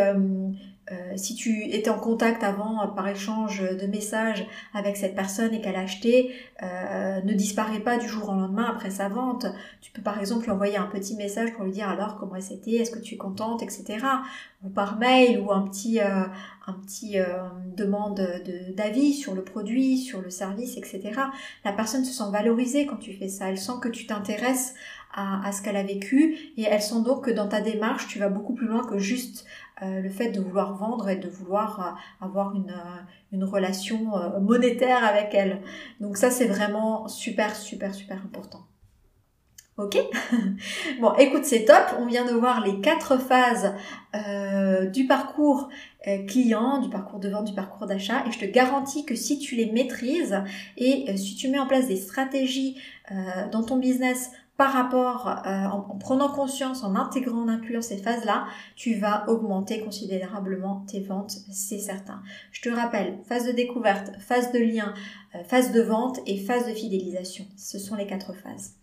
euh, 0.92 1.18
si 1.18 1.36
tu 1.36 1.64
étais 1.64 1.90
en 1.90 2.00
contact 2.00 2.44
avant 2.44 2.82
euh, 2.82 2.88
par 2.88 3.08
échange 3.10 3.62
de 3.62 3.88
messages 3.88 4.46
avec 4.74 4.96
cette 4.96 5.16
personne 5.16 5.54
et 5.54 5.60
qu'elle 5.60 5.76
a 5.76 5.82
acheté, 5.82 6.34
euh, 6.64 7.22
ne 7.22 7.34
disparaît 7.34 7.82
pas 7.82 7.98
du 7.98 8.08
jour 8.08 8.30
au 8.30 8.34
lendemain 8.34 8.68
après 8.70 8.90
sa 8.90 9.10
vente. 9.10 9.46
Tu 9.82 9.92
peux 9.92 10.02
par 10.02 10.18
exemple 10.20 10.46
lui 10.46 10.52
envoyer 10.52 10.78
un 10.78 10.86
petit 10.86 11.16
message 11.16 11.54
pour 11.54 11.66
lui 11.66 11.72
dire 11.72 11.90
alors 11.90 12.18
comment 12.18 12.40
c'était, 12.40 12.76
est-ce 12.76 12.92
que 12.92 13.00
tu 13.00 13.16
es 13.16 13.18
contente, 13.18 13.64
etc. 13.64 13.98
Ou 14.64 14.70
par 14.70 14.98
mail 14.98 15.40
ou 15.42 15.52
un 15.52 15.68
petit, 15.68 16.00
un 16.00 16.74
petit 16.74 17.18
demande 17.76 18.22
d'avis 18.76 19.14
sur 19.14 19.36
le 19.36 19.44
produit, 19.44 19.98
sur 19.98 20.22
le 20.22 20.30
service, 20.30 20.78
etc. 20.78 21.12
La 21.64 21.74
personne 21.74 22.04
se 22.04 22.14
sent 22.14 22.32
valorisée 22.32 22.86
quand 22.88 22.98
tu 22.98 23.14
fais 23.14 23.28
ça. 23.28 23.50
Elle 23.50 23.60
sent 23.60 23.74
que 23.82 23.90
tu 23.90 24.08
t'intéresses 24.08 24.74
à, 25.14 25.52
ce 25.52 25.62
qu'elle 25.62 25.78
a 25.78 25.84
vécu 25.84 26.38
et 26.58 26.64
elle 26.64 26.82
sent 26.82 27.02
donc 27.04 27.26
que 27.26 27.32
dans 27.32 27.48
ta 27.48 27.62
démarche, 27.62 28.08
tu 28.08 28.20
vas 28.20 28.30
beaucoup 28.30 28.54
plus 28.54 28.68
loin 28.68 28.86
que 28.86 29.00
juste 29.00 29.46
euh, 29.84 30.02
le 30.02 30.10
fait 30.10 30.32
de 30.32 30.42
vouloir 30.42 30.76
vendre 30.76 31.08
et 31.08 31.18
de 31.18 31.30
vouloir 31.30 31.80
euh, 31.80 32.26
avoir 32.26 32.56
une, 32.56 32.72
euh, 32.72 33.02
une 33.32 33.44
relation 33.44 34.12
monétaire 34.42 35.06
avec 35.06 35.36
elle. 35.36 35.62
Donc 36.00 36.18
ça, 36.18 36.32
c'est 36.32 36.48
vraiment 36.48 37.08
super, 37.08 37.56
super, 37.56 37.94
super 37.94 38.18
important. 38.18 38.66
Ok? 39.78 40.00
Bon, 41.00 41.14
écoute, 41.20 41.46
c'est 41.46 41.66
top. 41.66 41.98
On 42.00 42.08
vient 42.08 42.26
de 42.26 42.32
voir 42.32 42.66
les 42.66 42.82
quatre 42.82 43.20
phases 43.20 43.76
du 44.92 45.06
parcours 45.06 45.70
client, 46.28 46.80
du 46.80 46.90
parcours 46.90 47.20
de 47.20 47.30
vente, 47.30 47.46
du 47.46 47.54
parcours 47.54 47.86
d'achat. 47.86 48.24
Et 48.28 48.32
je 48.32 48.40
te 48.40 48.46
garantis 48.46 49.06
que 49.06 49.14
si 49.14 49.38
tu 49.38 49.56
les 49.56 49.72
maîtrises 49.72 50.42
et 50.78 51.16
si 51.18 51.36
tu 51.36 51.50
mets 51.50 51.60
en 51.60 51.68
place 51.68 51.88
des 51.88 51.98
stratégies 51.98 52.82
dans 53.52 53.62
ton 53.62 53.78
business 53.78 54.32
par 54.58 54.74
rapport, 54.74 55.28
euh, 55.46 55.66
en, 55.66 55.82
prenant 56.00 56.30
conscience, 56.30 56.84
en 56.84 56.96
intégrant, 56.96 57.44
en 57.44 57.48
incluant 57.48 57.82
ces 57.82 57.98
phases-là, 57.98 58.48
tu 58.76 58.96
vas 58.96 59.30
augmenter 59.30 59.82
considérablement 59.82 60.84
tes 60.88 61.00
ventes, 61.00 61.38
c'est 61.52 61.78
certain. 61.78 62.24
Je 62.52 62.62
te 62.62 62.70
rappelle, 62.70 63.20
phase 63.28 63.46
de 63.46 63.52
découverte, 63.52 64.12
phase 64.20 64.52
de 64.52 64.58
lien, 64.58 64.96
euh, 65.36 65.44
phase 65.44 65.72
de 65.72 65.82
vente 65.82 66.20
et 66.26 66.40
phase 66.40 66.68
de 66.68 66.74
fidélisation. 66.74 67.46
Ce 67.56 67.78
sont 67.78 67.96
les 67.96 68.08
quatre 68.08 68.34
phases. 68.34 68.74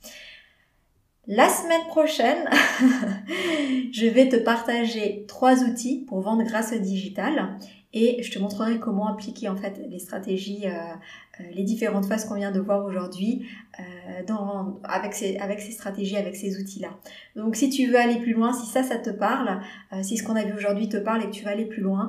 La 1.26 1.48
semaine 1.48 1.86
prochaine, 1.88 2.48
je 3.92 4.06
vais 4.06 4.28
te 4.28 4.36
partager 4.36 5.24
trois 5.26 5.64
outils 5.64 6.04
pour 6.06 6.20
vendre 6.20 6.44
grâce 6.44 6.72
au 6.72 6.78
digital 6.78 7.58
et 7.94 8.22
je 8.22 8.30
te 8.30 8.38
montrerai 8.38 8.78
comment 8.78 9.08
appliquer 9.08 9.48
en 9.48 9.56
fait 9.56 9.80
les 9.88 9.98
stratégies 9.98 10.66
euh, 10.66 11.33
les 11.54 11.64
différentes 11.64 12.06
phases 12.06 12.24
qu'on 12.24 12.34
vient 12.36 12.52
de 12.52 12.60
voir 12.60 12.84
aujourd'hui 12.84 13.46
euh, 13.80 14.22
dans, 14.26 14.78
avec, 14.84 15.14
ces, 15.14 15.36
avec 15.38 15.60
ces 15.60 15.72
stratégies, 15.72 16.16
avec 16.16 16.36
ces 16.36 16.60
outils-là. 16.60 16.90
Donc 17.34 17.56
si 17.56 17.70
tu 17.70 17.86
veux 17.86 17.98
aller 17.98 18.20
plus 18.20 18.32
loin, 18.32 18.52
si 18.52 18.66
ça, 18.66 18.84
ça 18.84 18.98
te 18.98 19.10
parle, 19.10 19.60
euh, 19.92 20.02
si 20.02 20.16
ce 20.16 20.22
qu'on 20.22 20.36
a 20.36 20.44
vu 20.44 20.52
aujourd'hui 20.52 20.88
te 20.88 20.96
parle 20.96 21.22
et 21.22 21.26
que 21.26 21.32
tu 21.32 21.44
veux 21.44 21.50
aller 21.50 21.66
plus 21.66 21.82
loin, 21.82 22.08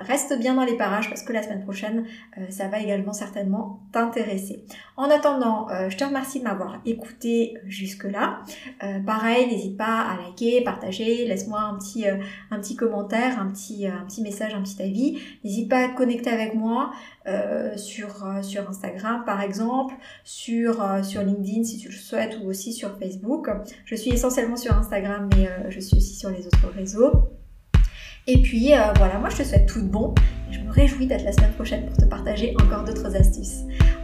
reste 0.00 0.38
bien 0.38 0.54
dans 0.54 0.64
les 0.64 0.76
parages 0.76 1.10
parce 1.10 1.22
que 1.22 1.34
la 1.34 1.42
semaine 1.42 1.62
prochaine, 1.62 2.06
ça 2.48 2.68
va 2.68 2.80
également 2.80 3.12
certainement 3.12 3.80
t'intéresser. 3.92 4.64
En 4.96 5.10
attendant, 5.10 5.68
je 5.88 5.96
te 5.96 6.02
remercie 6.02 6.38
de 6.38 6.44
m'avoir 6.44 6.80
écouté 6.86 7.58
jusque-là. 7.66 8.40
pareil, 9.04 9.48
n'hésite 9.48 9.76
pas 9.76 10.00
à 10.00 10.16
liker, 10.16 10.62
partager, 10.62 11.26
laisse-moi 11.26 11.60
un 11.60 11.76
petit, 11.76 12.06
un 12.08 12.58
petit 12.58 12.74
commentaire, 12.74 13.38
un 13.38 13.48
petit, 13.48 13.86
un 13.86 14.06
petit 14.06 14.22
message, 14.22 14.54
un 14.54 14.62
petit 14.62 14.82
avis. 14.82 15.18
N'hésite 15.44 15.68
pas 15.68 15.84
à 15.84 15.88
te 15.88 15.96
connecter 15.96 16.30
avec 16.30 16.54
moi 16.54 16.90
sur 17.76 18.24
sur 18.42 18.68
Instagram 18.68 19.22
par 19.24 19.40
exemple, 19.42 19.94
sur, 20.24 20.82
euh, 20.82 21.02
sur 21.02 21.22
LinkedIn 21.22 21.64
si 21.64 21.78
tu 21.78 21.88
le 21.88 21.94
souhaites 21.94 22.38
ou 22.42 22.48
aussi 22.48 22.72
sur 22.72 22.96
Facebook. 22.98 23.48
Je 23.84 23.94
suis 23.94 24.10
essentiellement 24.10 24.56
sur 24.56 24.76
Instagram 24.76 25.28
mais 25.36 25.46
euh, 25.46 25.70
je 25.70 25.80
suis 25.80 25.96
aussi 25.96 26.14
sur 26.14 26.30
les 26.30 26.46
autres 26.46 26.68
réseaux. 26.74 27.12
Et 28.26 28.42
puis 28.42 28.74
euh, 28.74 28.92
voilà, 28.96 29.18
moi 29.18 29.28
je 29.30 29.38
te 29.38 29.42
souhaite 29.42 29.66
tout 29.66 29.80
de 29.80 29.88
bon 29.88 30.14
je 30.50 30.60
me 30.60 30.70
réjouis 30.70 31.06
d'être 31.06 31.24
la 31.24 31.32
semaine 31.32 31.52
prochaine 31.52 31.86
pour 31.86 31.96
te 31.96 32.04
partager 32.04 32.54
encore 32.60 32.84
d'autres 32.84 33.14
astuces. 33.14 33.60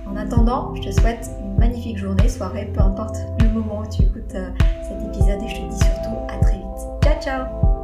En 0.06 0.16
attendant, 0.16 0.72
je 0.76 0.82
te 0.82 0.92
souhaite 0.92 1.28
une 1.40 1.58
magnifique 1.58 1.98
journée, 1.98 2.28
soirée, 2.28 2.70
peu 2.72 2.80
importe 2.80 3.16
le 3.40 3.48
moment 3.48 3.80
où 3.80 3.90
tu 3.90 4.02
écoutes 4.02 4.30
cet 4.30 5.02
épisode 5.08 5.42
et 5.42 5.48
je 5.48 5.56
te 5.56 5.68
dis 5.68 5.78
surtout 5.78 6.16
à 6.28 6.38
très 6.38 6.54
vite. 6.54 7.02
Ciao 7.02 7.20
ciao 7.20 7.75